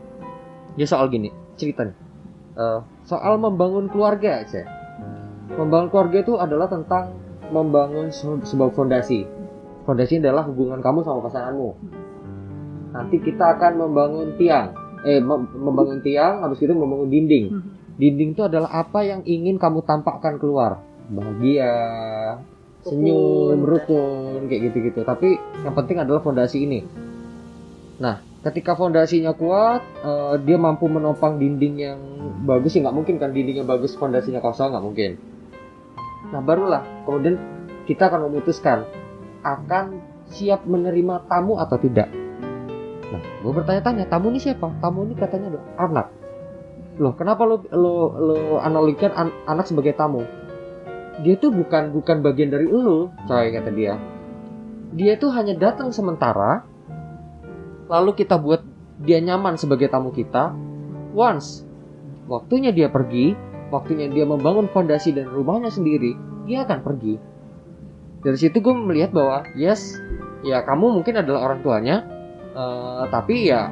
Dia 0.75 0.85
soal 0.85 1.07
gini, 1.07 1.31
cerita 1.55 1.87
nih. 1.87 1.95
Eh, 2.53 2.79
soal 3.01 3.39
membangun 3.39 3.87
keluarga 3.87 4.43
aja. 4.43 4.67
Membangun 5.55 5.87
keluarga 5.87 6.17
itu 6.19 6.33
adalah 6.35 6.67
tentang 6.67 7.15
membangun 7.49 8.11
se- 8.11 8.43
sebuah 8.43 8.75
fondasi. 8.75 9.23
Fondasi 9.87 10.19
adalah 10.19 10.43
hubungan 10.43 10.83
kamu 10.83 11.07
sama 11.07 11.23
pasanganmu. 11.23 11.69
Nanti 12.91 13.17
kita 13.23 13.55
akan 13.55 13.87
membangun 13.87 14.35
tiang. 14.35 14.75
Eh, 15.07 15.23
mem- 15.23 15.47
membangun 15.55 16.03
tiang, 16.03 16.43
habis 16.43 16.59
itu 16.59 16.73
membangun 16.75 17.07
dinding. 17.07 17.45
Mhm. 17.53 17.69
Dinding 17.95 18.29
itu 18.35 18.43
adalah 18.43 18.69
apa 18.75 19.07
yang 19.07 19.23
ingin 19.23 19.55
kamu 19.55 19.87
tampakkan 19.87 20.35
keluar. 20.35 20.83
Bahagia, 21.07 21.71
senyum, 22.83 23.63
rukun, 23.63 24.51
kayak 24.51 24.71
gitu-gitu. 24.71 25.07
Tapi 25.07 25.39
yang 25.63 25.71
penting 25.71 26.03
adalah 26.03 26.19
fondasi 26.19 26.67
ini. 26.67 26.83
Nah, 27.97 28.19
ketika 28.43 28.75
fondasinya 28.75 29.31
kuat, 29.33 29.81
eh, 30.03 30.35
dia 30.43 30.59
mampu 30.59 30.91
menopang 30.91 31.39
dinding 31.39 31.75
yang 31.79 31.99
bagus 32.43 32.75
sih 32.75 32.83
nggak 32.83 32.93
mungkin 32.93 33.15
kan 33.17 33.31
dindingnya 33.31 33.63
bagus, 33.63 33.95
fondasinya 33.95 34.43
kosong 34.43 34.75
nggak 34.75 34.83
mungkin. 34.83 35.11
Nah, 36.31 36.41
barulah 36.43 36.83
kemudian 37.07 37.39
kita 37.87 38.11
akan 38.11 38.27
memutuskan 38.27 38.83
akan 39.43 40.03
siap 40.27 40.67
menerima 40.67 41.23
tamu 41.31 41.55
atau 41.55 41.79
tidak. 41.79 42.11
Nah, 43.07 43.21
gue 43.23 43.51
bertanya-tanya, 43.55 44.11
tamu 44.11 44.35
ini 44.35 44.43
siapa? 44.43 44.67
Tamu 44.83 45.07
ini 45.07 45.15
katanya 45.15 45.55
adalah 45.55 45.67
anak. 45.79 46.07
Loh, 46.99 47.13
kenapa 47.15 47.47
lo 47.47 47.63
lo 47.71 47.95
lo 48.19 48.37
analogikan 48.59 49.13
an- 49.15 49.37
anak 49.47 49.69
sebagai 49.69 49.95
tamu? 49.95 50.27
Dia 51.23 51.39
tuh 51.39 51.55
bukan 51.55 51.95
bukan 51.95 52.19
bagian 52.19 52.51
dari 52.51 52.67
lo, 52.67 53.13
coy 53.29 53.53
kata 53.55 53.71
dia. 53.71 53.95
Dia 54.91 55.15
tuh 55.15 55.31
hanya 55.31 55.55
datang 55.55 55.95
sementara, 55.95 56.67
lalu 57.87 58.11
kita 58.17 58.35
buat 58.35 58.65
dia 58.99 59.23
nyaman 59.23 59.55
sebagai 59.55 59.87
tamu 59.87 60.11
kita. 60.11 60.51
Once 61.15 61.63
waktunya 62.27 62.75
dia 62.75 62.91
pergi, 62.91 63.37
waktunya 63.69 64.07
dia 64.07 64.23
membangun 64.23 64.71
fondasi 64.71 65.11
dan 65.11 65.27
rumahnya 65.31 65.71
sendiri, 65.71 66.15
dia 66.47 66.63
akan 66.63 66.79
pergi. 66.83 67.15
Dari 68.23 68.37
situ 68.37 68.59
gue 68.63 68.73
melihat 68.73 69.13
bahwa 69.13 69.45
yes, 69.53 69.99
ya 70.41 70.63
kamu 70.65 70.99
mungkin 71.01 71.21
adalah 71.21 71.51
orang 71.51 71.59
tuanya, 71.61 71.95
eh, 72.55 73.03
tapi 73.11 73.51
ya 73.51 73.71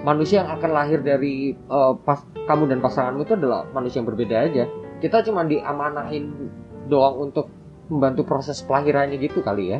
manusia 0.00 0.42
yang 0.42 0.50
akan 0.56 0.70
lahir 0.72 1.00
dari 1.04 1.54
eh, 1.54 1.92
pas 2.02 2.24
kamu 2.48 2.72
dan 2.72 2.78
pasanganmu 2.82 3.22
itu 3.28 3.34
adalah 3.36 3.68
manusia 3.70 4.02
yang 4.02 4.08
berbeda 4.08 4.36
aja. 4.50 4.64
Kita 5.00 5.24
cuma 5.24 5.46
diamanahin 5.48 6.50
doang 6.90 7.30
untuk 7.30 7.48
membantu 7.88 8.26
proses 8.26 8.60
kelahirannya 8.66 9.16
gitu 9.16 9.40
kali 9.40 9.76
ya, 9.76 9.78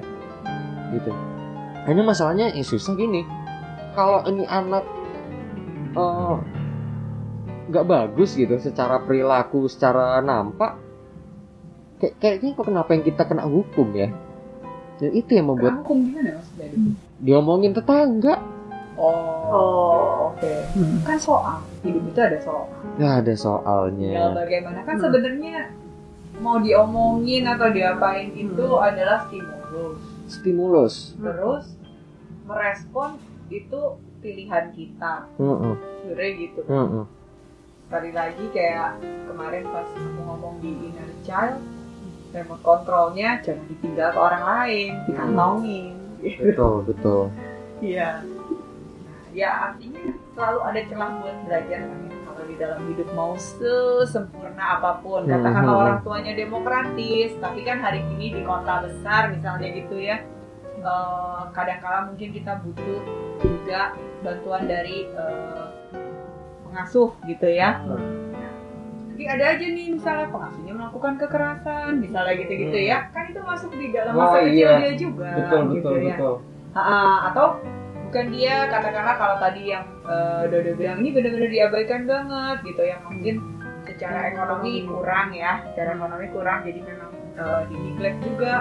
gitu. 0.94 1.12
Hanya 1.84 2.02
masalahnya 2.04 2.52
yang 2.52 2.66
susah 2.66 2.94
gini, 2.94 3.26
kalau 3.96 4.22
ini 4.28 4.44
anak 4.46 4.84
eh, 5.96 6.36
nggak 7.70 7.86
bagus 7.86 8.34
gitu 8.34 8.58
secara 8.58 8.98
perilaku, 8.98 9.64
secara 9.64 10.18
nampak, 10.18 10.74
kayak 11.96 12.14
kayaknya 12.18 12.50
kok 12.52 12.66
kenapa 12.66 12.90
yang 12.92 13.04
kita 13.06 13.22
kena 13.24 13.46
hukum 13.46 13.94
ya? 13.94 14.10
Dan 14.98 15.10
itu 15.14 15.30
yang 15.32 15.48
membuat 15.48 15.80
Rangkum 15.80 15.98
gimana 16.04 16.36
maksudnya? 16.36 16.68
diomongin 17.16 17.72
tetangga. 17.72 18.34
Oh, 18.94 19.48
Oh. 19.48 20.34
oke. 20.34 20.52
Kan 21.02 21.16
soal. 21.16 21.64
Hidup 21.80 22.04
itu 22.04 22.20
ada 22.20 22.36
soal. 22.36 22.68
Nggak 22.94 23.12
ada 23.24 23.34
soalnya. 23.34 24.36
bagaimana 24.36 24.84
kan 24.84 24.94
Hmm. 24.94 25.04
sebenarnya 25.08 25.56
mau 26.38 26.56
diomongin 26.58 27.48
atau 27.48 27.68
diapain 27.68 28.28
itu 28.30 28.66
adalah 28.76 29.24
stimulus. 29.24 30.00
Stimulus. 30.26 30.94
Terus 31.16 31.64
merespon 32.44 33.16
itu 33.48 33.80
pilihan 34.20 34.68
kita 34.70 35.24
Mm-mm. 35.36 35.74
sebenarnya 36.04 36.32
gitu 36.38 36.60
Mm-mm. 36.66 37.04
Sekali 37.90 38.14
lagi 38.14 38.44
kayak 38.54 39.02
kemarin 39.26 39.66
pas 39.66 39.82
aku 39.90 40.20
ngomong 40.22 40.62
di 40.62 40.70
inner 40.78 41.10
child 41.26 41.58
remote 42.30 42.62
controlnya 42.62 43.42
jangan 43.42 43.66
ditinggal 43.66 44.08
ke 44.14 44.20
orang 44.20 44.44
lain 44.46 44.90
dikantongin 45.10 45.90
gitu 46.22 46.40
betul 46.46 46.74
betul 46.86 47.22
iya 47.82 48.22
nah, 48.22 49.26
ya 49.34 49.50
artinya 49.66 50.06
selalu 50.30 50.58
ada 50.62 50.80
celah 50.86 51.10
buat 51.18 51.36
belajar 51.42 51.80
kan 51.82 51.98
ya. 52.06 52.14
kalau 52.22 52.42
di 52.46 52.54
dalam 52.54 52.80
hidup 52.86 53.08
mau 53.10 53.32
sesempurna 53.34 54.64
apa 54.78 55.02
pun 55.02 55.26
katakanlah 55.26 55.74
Mhm. 55.74 55.82
orang 55.82 55.98
tuanya 56.06 56.32
demokratis 56.38 57.34
tapi 57.42 57.66
kan 57.66 57.82
hari 57.82 58.06
ini 58.14 58.38
di 58.38 58.42
kota 58.46 58.86
besar 58.86 59.34
misalnya 59.34 59.66
gitu 59.66 59.98
ya 59.98 60.22
eh, 60.78 61.42
kadang-kala 61.50 62.06
mungkin 62.06 62.30
kita 62.30 62.54
butuh 62.62 63.02
juga 63.42 63.98
bantuan 64.22 64.70
dari 64.70 65.10
eh, 65.10 65.66
pengasuh 66.70 67.10
gitu 67.26 67.46
ya. 67.46 67.82
Tapi 69.10 69.28
ada 69.28 69.44
aja 69.52 69.66
nih 69.68 69.86
misalnya 69.92 70.32
pengasuhnya 70.32 70.72
melakukan 70.72 71.20
kekerasan 71.20 72.00
misalnya 72.00 72.34
gitu-gitu 72.40 72.72
Hmm. 72.72 72.88
ya. 72.88 72.98
Kan 73.12 73.24
itu 73.28 73.40
masuk 73.42 73.70
di 73.74 73.92
dalam 73.92 74.12
masa 74.16 74.38
kecil 74.40 74.54
iya. 74.56 74.70
dia 74.80 74.92
juga 74.96 75.30
betul 75.36 75.60
gitu 75.60 75.76
betul 75.76 75.94
ya. 76.00 76.16
betul. 76.16 76.34
Ha-ha, 76.70 77.00
atau 77.28 77.46
bukan 78.08 78.26
dia 78.32 78.54
katakanlah 78.66 79.16
kalau 79.18 79.36
tadi 79.36 79.62
yang 79.68 79.84
eh, 80.02 80.42
Dodo 80.48 80.72
bilang 80.72 80.98
ini 81.04 81.10
benar-benar 81.12 81.50
diabaikan 81.50 82.02
banget 82.06 82.56
gitu 82.64 82.82
yang 82.82 83.00
mungkin 83.04 83.34
secara 83.84 84.30
ekonomi 84.30 84.86
kurang 84.86 85.28
ya 85.34 85.52
secara 85.68 85.98
ekonomi 85.98 86.26
kurang. 86.32 86.58
Jadi 86.64 86.80
memang 86.80 87.10
eh, 87.36 87.60
di 87.68 87.76
neglect 87.76 88.18
juga 88.24 88.52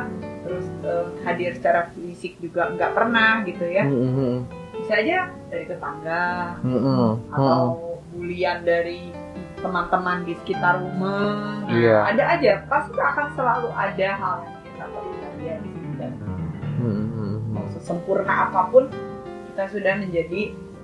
terus 0.44 0.66
eh, 0.84 1.06
hadir 1.24 1.56
secara 1.56 1.88
fisik 1.96 2.36
juga 2.44 2.68
nggak 2.76 2.92
pernah 2.92 3.48
gitu 3.48 3.64
ya. 3.64 3.88
Mm-mm. 3.88 4.44
bisa 4.76 4.96
aja 4.96 5.20
dari 5.52 5.68
tetangga 5.68 6.56
Mm-mm. 6.64 7.20
atau 7.32 7.89
bulian 8.20 8.58
dari 8.62 9.16
teman-teman 9.56 10.24
di 10.24 10.36
sekitar 10.38 10.76
rumah 10.78 11.64
Nah, 11.64 11.72
Iya. 11.72 11.98
ada 12.06 12.24
aja 12.34 12.54
pasti 12.66 12.96
akan 12.96 13.28
selalu 13.34 13.70
ada 13.70 14.10
hal 14.12 14.36
yang 14.42 14.60
kita 14.66 14.86
perlukan 14.90 15.34
ya 15.40 15.56
di 15.58 15.70
sini 15.70 15.92
dan 15.96 16.12
Mm-mm. 16.76 17.54
mau 17.54 17.66
sesempurna 17.70 18.34
apa 18.48 18.68
pun 18.68 18.88
kita 19.48 19.64
sudah 19.70 19.94
menjadi 19.96 20.42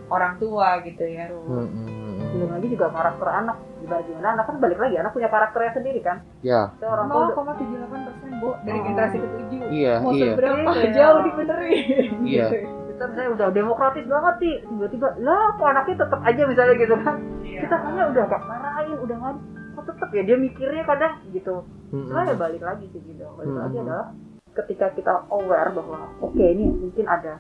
orang 0.08 0.38
tua 0.38 0.80
gitu 0.82 1.04
ya 1.04 1.28
Ru. 1.28 1.42
Mm-mm. 1.42 2.32
belum 2.32 2.50
lagi 2.52 2.68
juga 2.70 2.88
karakter 2.90 3.28
anak 3.28 3.58
gimana 3.78 4.02
gimana 4.04 4.28
anak 4.34 4.46
kan 4.46 4.56
balik 4.60 4.78
lagi 4.78 4.96
anak 4.96 5.12
punya 5.12 5.28
karakternya 5.28 5.72
sendiri 5.74 6.00
kan 6.00 6.18
ya 6.42 6.70
Saya 6.76 6.90
orang 6.92 7.08
tua 7.08 7.20
udah- 7.24 7.36
0,78 7.56 7.66
persen 8.04 8.30
bu 8.36 8.50
dari 8.62 8.76
Oh. 8.76 8.84
generasi 8.84 9.18
ketujuh 9.18 9.60
iya 9.72 9.94
mau 9.98 10.12
iya 10.12 10.26
seberapa 10.30 10.70
Iya. 10.70 10.90
jauh 10.92 11.20
dibenerin 11.24 12.12
Iya. 12.22 12.46
Gitu. 12.46 12.58
Kita 12.96 13.04
misalnya 13.06 13.32
udah 13.34 13.48
demokratis 13.52 14.06
banget 14.06 14.36
sih 14.40 14.54
tiba-tiba 14.64 15.08
lah 15.20 15.52
kok 15.54 15.68
anaknya 15.68 15.96
tetap 16.00 16.20
aja 16.22 16.42
misalnya 16.46 16.76
gitu 16.76 16.96
kan 16.98 17.16
Iya. 17.46 17.60
kita 17.62 17.76
hanya 17.78 18.04
udah 18.10 18.24
gak 18.26 18.42
marahin 18.42 18.98
udah 18.98 19.16
nggak 19.16 19.36
kok 19.76 19.84
tetap 19.86 20.10
ya 20.10 20.22
dia 20.24 20.38
mikirnya 20.38 20.84
kadang 20.84 21.14
gitu 21.30 21.56
Mm-mm. 21.86 22.08
Cuma 22.10 22.24
ya 22.24 22.36
balik 22.36 22.60
lagi 22.60 22.86
sih 22.90 23.02
gitu 23.02 23.24
balik 23.30 23.48
Hmm. 23.48 23.62
lagi 23.62 23.78
adalah 23.78 24.08
ketika 24.54 24.86
kita 24.92 25.14
aware 25.28 25.70
bahwa 25.70 26.00
oke 26.20 26.40
ini 26.40 26.66
mungkin 26.72 27.06
ada 27.06 27.36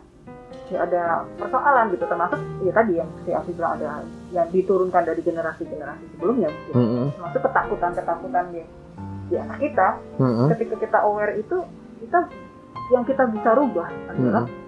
ya 0.65 0.78
ada 0.82 1.04
persoalan 1.36 1.89
gitu 1.89 2.04
termasuk 2.04 2.36
ya 2.62 2.72
tadi 2.72 2.94
yang 2.96 3.10
si 3.22 3.32
Afi 3.32 3.52
bilang 3.52 3.76
ada 3.76 4.04
yang 4.30 4.48
diturunkan 4.50 5.04
dari 5.04 5.22
generasi-generasi 5.22 6.06
sebelumnya 6.12 6.48
mungkin 6.50 6.74
Mm-mm. 6.76 7.06
termasuk 7.13 7.41
ketakutan-ketakutan 7.41 8.46
di, 8.52 8.62
di 9.26 9.36
anak 9.36 9.58
kita 9.58 9.88
Mm-mm. 10.18 10.48
ketika 10.52 10.76
kita 10.78 10.98
aware 11.02 11.34
itu 11.34 11.58
kita 12.00 12.20
yang 12.91 13.04
kita 13.04 13.24
bisa 13.28 13.50
rubah 13.54 13.88
adalah 14.08 14.44
Mm-mm. 14.44 14.63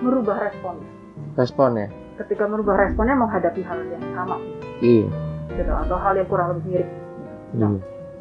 Merubah 0.00 0.36
responnya 0.50 0.96
respon 1.36 1.70
ya? 1.76 1.88
Ketika 2.16 2.48
merubah 2.48 2.80
responnya 2.80 3.16
menghadapi 3.16 3.60
hal 3.60 3.78
yang 3.92 4.04
sama. 4.16 4.40
Iya. 4.80 5.08
Gitu, 5.52 5.72
atau 5.72 5.96
hal 6.00 6.16
yang 6.16 6.28
kurang 6.28 6.56
lebih 6.56 6.64
mirip. 6.80 6.88
Iya. 6.88 7.32
Nah, 7.60 7.72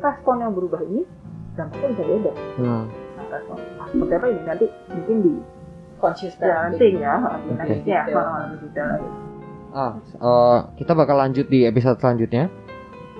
respon 0.03 0.35
yang 0.43 0.51
berubah 0.51 0.83
ini 0.83 1.01
dampaknya 1.55 1.88
bisa 1.95 2.03
beda. 2.03 2.31
Hmm. 2.59 2.83
nah, 3.15 3.25
respon 3.31 3.55
nah, 3.79 3.88
seperti 3.88 4.13
apa 4.19 4.25
ini? 4.27 4.41
Nanti 4.43 4.65
mungkin 4.91 5.17
di 5.23 5.33
conscious 5.95 6.35
ya, 6.35 6.67
parenting. 6.67 6.99
nanti 6.99 7.07
ya 7.07 7.15
nextnya 7.55 7.99
Detail. 8.03 8.19
ah, 8.19 8.39
lebih 8.51 8.59
detail 8.67 8.88
lagi. 8.91 9.09
Ah 9.75 9.91
eh, 9.99 10.59
kita 10.79 10.91
bakal 10.95 11.15
lanjut 11.19 11.47
di 11.47 11.59
episode 11.63 11.97
selanjutnya. 12.03 12.51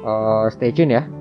Eh, 0.06 0.46
stay 0.54 0.76
tune 0.76 0.92
ya 0.92 1.08